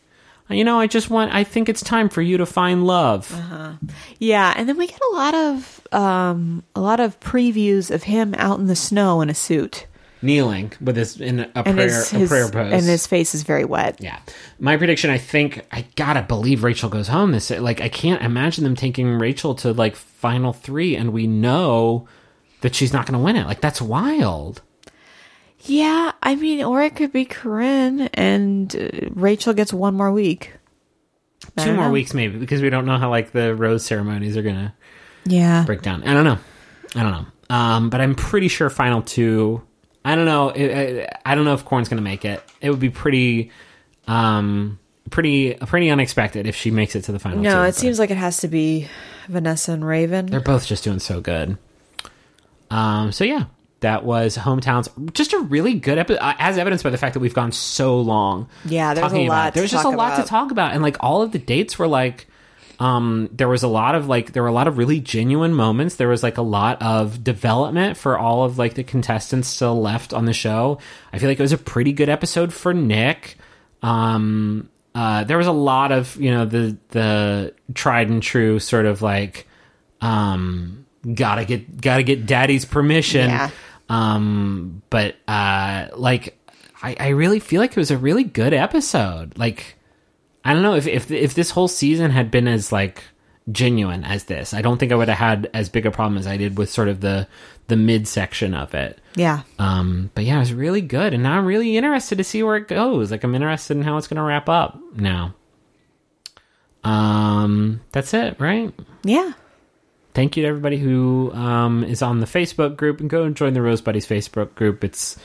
[0.49, 1.33] you know, I just want.
[1.33, 3.29] I think it's time for you to find love.
[4.19, 8.35] Yeah, and then we get a lot of um a lot of previews of him
[8.37, 9.87] out in the snow in a suit.
[10.21, 12.73] Kneeling with his in a And prayer his, a prayer pose.
[12.73, 13.97] and his face is very wet.
[13.99, 14.19] Yeah.
[14.59, 17.49] My prediction, I think, I gotta believe Rachel goes home this.
[17.51, 22.07] Like, I can't imagine them taking Rachel to like final three, and we know
[22.61, 23.45] that she's not gonna win it.
[23.45, 24.61] Like, that's wild.
[25.65, 30.53] Yeah, I mean, or it could be Corinne and uh, Rachel gets one more week.
[31.57, 31.91] I Two more know.
[31.91, 34.73] weeks, maybe, because we don't know how like the rose ceremonies are gonna
[35.25, 35.63] Yeah.
[35.65, 36.03] break down.
[36.03, 36.37] I don't know.
[36.95, 37.25] I don't know.
[37.55, 39.61] Um, but I'm pretty sure final two.
[40.03, 40.49] I don't know.
[40.49, 42.43] It, I, I don't know if Corinne's gonna make it.
[42.61, 43.51] It would be pretty,
[44.07, 44.79] um,
[45.09, 47.39] pretty, pretty unexpected if she makes it to the final.
[47.39, 48.87] No, two, it but- seems like it has to be
[49.27, 50.27] Vanessa and Raven.
[50.27, 51.57] They're both just doing so good.
[52.71, 53.45] Um, so yeah,
[53.81, 55.13] that was hometowns.
[55.13, 57.99] Just a really good episode, uh, as evidenced by the fact that we've gone so
[57.99, 58.47] long.
[58.65, 59.53] Yeah, there's a lot.
[59.53, 60.23] There's just a lot about.
[60.23, 62.27] to talk about, and like all of the dates were like.
[62.77, 65.95] Um, there was a lot of like there were a lot of really genuine moments.
[65.95, 70.13] There was like a lot of development for all of like the contestants still left
[70.13, 70.79] on the show.
[71.13, 73.37] I feel like it was a pretty good episode for Nick.
[73.81, 78.85] Um, uh, there was a lot of you know the the tried and true sort
[78.87, 79.47] of like
[80.01, 83.49] um gotta get gotta get daddy's permission Yeah.
[83.89, 86.37] Um but uh like
[86.81, 89.37] I, I really feel like it was a really good episode.
[89.37, 89.75] Like
[90.43, 93.03] i don't know if if if this whole season had been as like
[93.51, 96.27] genuine as this i don't think i would have had as big a problem as
[96.27, 97.27] i did with sort of the
[97.67, 98.99] the mid section of it.
[99.15, 99.41] Yeah.
[99.57, 102.57] um but yeah it was really good and now i'm really interested to see where
[102.57, 103.09] it goes.
[103.09, 105.33] Like i'm interested in how it's gonna wrap up now.
[106.83, 108.71] Um that's it right?
[109.03, 109.33] Yeah.
[110.15, 113.53] Thank you to everybody who um, is on the Facebook group and go and join
[113.53, 114.83] the Rose Buddies Facebook group.
[114.83, 115.17] It's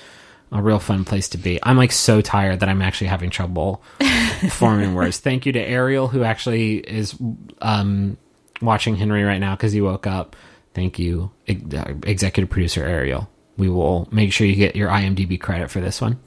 [0.53, 1.61] a real fun place to be.
[1.63, 3.83] I'm like so tired that I'm actually having trouble
[4.51, 5.19] forming words.
[5.19, 7.15] Thank you to Ariel who actually is
[7.63, 8.19] um,
[8.61, 10.37] watching Henry right now because he woke up.
[10.75, 13.29] Thank you, uh, executive producer Ariel.
[13.57, 16.19] We will make sure you get your IMDb credit for this one.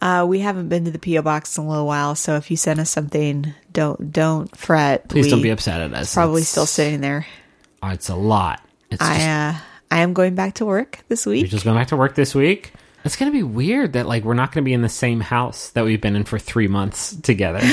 [0.00, 2.56] Uh, we haven't been to the PO box in a little while, so if you
[2.56, 5.08] send us something, don't don't fret.
[5.08, 6.12] Please don't be upset at us.
[6.14, 7.26] Probably It's- still sitting there.
[7.82, 8.62] Oh, It's a lot.
[8.90, 9.54] It's just, I uh,
[9.90, 11.40] I am going back to work this week.
[11.40, 12.72] You're just going back to work this week.
[13.04, 15.20] It's going to be weird that like we're not going to be in the same
[15.20, 17.60] house that we've been in for three months together.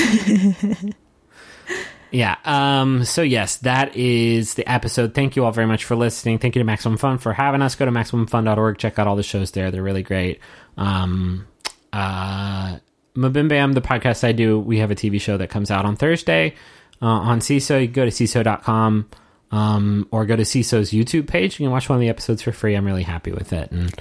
[2.10, 2.36] yeah.
[2.44, 3.04] Um.
[3.04, 5.14] So yes, that is the episode.
[5.14, 6.38] Thank you all very much for listening.
[6.38, 7.74] Thank you to Maximum Fun for having us.
[7.74, 8.78] Go to maximumfun.org.
[8.78, 9.70] Check out all the shows there.
[9.70, 10.40] They're really great.
[10.76, 11.46] Um.
[11.92, 12.78] Uh.
[13.16, 16.54] MBMBaM, the podcast I do, we have a TV show that comes out on Thursday
[17.02, 17.80] uh, on Seeso.
[17.80, 19.10] You go to Seeso.com
[19.50, 21.58] um, or go to Seeso's YouTube page.
[21.58, 22.74] You can watch one of the episodes for free.
[22.74, 23.70] I'm really happy with it.
[23.70, 23.94] And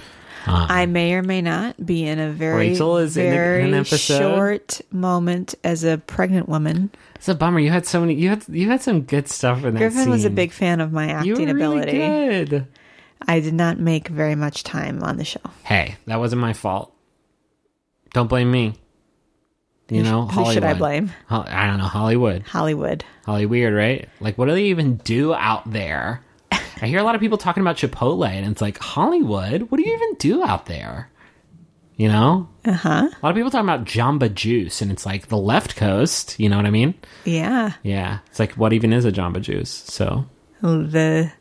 [0.50, 3.72] I may or may not be in a very Rachel is in a- in very
[3.74, 6.90] an short moment as a pregnant woman.
[7.16, 7.60] it's a bummer.
[7.60, 8.14] You had so many.
[8.14, 9.80] You had you had some good stuff in that.
[9.80, 11.98] Griffin was a big fan of my You acting were really ability.
[12.48, 12.68] good.
[13.28, 15.42] I did not make very much time on the show.
[15.64, 16.94] Hey, that wasn't my fault.
[18.14, 18.76] Don't blame me.
[19.90, 21.12] You know, Who should I blame?
[21.30, 22.44] I don't know, Hollywood.
[22.44, 23.06] Hollywood.
[23.26, 24.10] Holly weird, right?
[24.20, 26.22] Like, what do they even do out there?
[26.52, 29.88] I hear a lot of people talking about Chipotle, and it's like, Hollywood, what do
[29.88, 31.10] you even do out there?
[31.96, 32.50] You know?
[32.66, 32.90] Uh huh.
[33.12, 36.38] A lot of people talking about Jamba Juice, and it's like the left coast.
[36.40, 36.94] You know what I mean?
[37.26, 37.72] Yeah.
[37.82, 38.20] Yeah.
[38.28, 39.70] It's like, what even is a Jamba Juice?
[39.72, 40.26] So,
[40.62, 41.32] The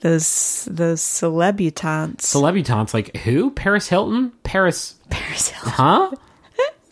[0.00, 2.20] those those celebutants.
[2.26, 3.50] celebutants, like who?
[3.50, 4.32] Paris Hilton?
[4.42, 5.72] Paris, Paris Hilton.
[5.72, 6.10] huh?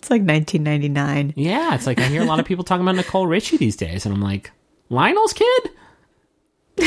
[0.03, 1.35] It's like 1999.
[1.37, 1.77] Yeah.
[1.77, 4.13] It's like, I hear a lot of people talking about Nicole Richie these days, and
[4.13, 4.51] I'm like,
[4.89, 5.71] Lionel's kid?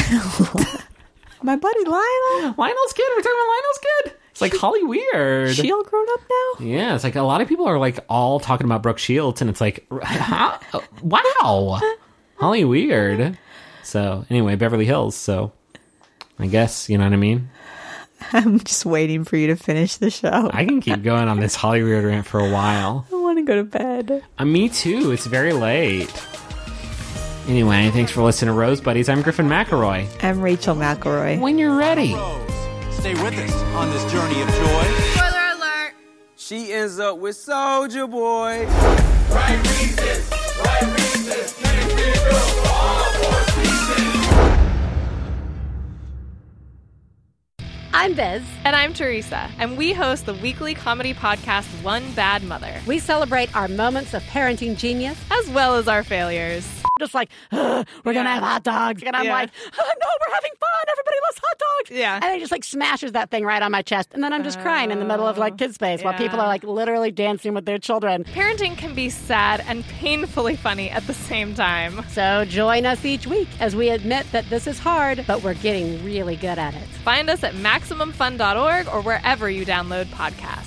[1.42, 2.56] My buddy Lionel.
[2.58, 3.06] Lionel's kid?
[3.16, 4.14] We're talking about Lionel's kid?
[4.32, 5.56] It's like Holly weird.
[5.56, 6.66] She all grown up now.
[6.66, 9.50] Yeah, it's like a lot of people are like all talking about Brooke Shields, and
[9.50, 10.58] it's like, huh?
[11.02, 11.80] wow,
[12.36, 13.38] Holly weird.
[13.84, 15.16] So anyway, Beverly Hills.
[15.16, 15.54] So
[16.38, 17.50] I guess you know what I mean.
[18.34, 20.49] I'm just waiting for you to finish the show.
[20.52, 23.06] I, I can keep going on this Holly weird rant for a while.
[23.11, 24.23] I want to go to bed.
[24.38, 25.11] Uh, me too.
[25.11, 26.11] It's very late.
[27.47, 29.07] Anyway, thanks for listening to Rose Buddies.
[29.07, 30.07] I'm Griffin McElroy.
[30.23, 31.39] I'm Rachel McElroy.
[31.39, 32.10] When you're ready.
[32.91, 34.84] Stay with us on this journey of joy.
[35.14, 35.93] Spoiler alert!
[36.35, 38.65] She ends up with Soldier Boy.
[47.97, 48.43] I'm Biz.
[48.65, 53.55] And I'm Teresa, and we host the weekly comedy podcast One Bad Mother, We celebrate
[53.55, 55.17] our moments of parenting genius.
[55.31, 56.69] as well as our failures.
[56.99, 59.03] Just like, we're going to have hot dogs.
[59.03, 59.34] And I'm Yeah.
[59.34, 60.69] like, oh, no, we're having fun.
[60.89, 61.91] Everybody loves hot dogs.
[61.99, 62.19] Yeah.
[62.23, 64.11] And it just like smashes that thing right on my chest.
[64.13, 66.47] And then I'm just crying in the middle of like kids' space while people are
[66.47, 68.23] like literally dancing with their children.
[68.23, 72.01] Parenting can be sad and painfully funny at the same time.
[72.11, 76.01] So join us each week as we admit that this is hard, but we're getting
[76.05, 76.88] really good at it.
[77.03, 77.55] Find us at
[77.86, 80.66] MaximumFun.org or wherever you download podcasts.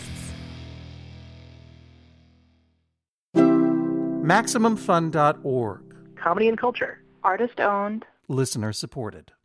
[3.35, 5.81] MaximumFun.org.
[6.17, 7.01] Comedy and culture.
[7.25, 8.05] Artist owned.
[8.29, 9.33] Listener supported.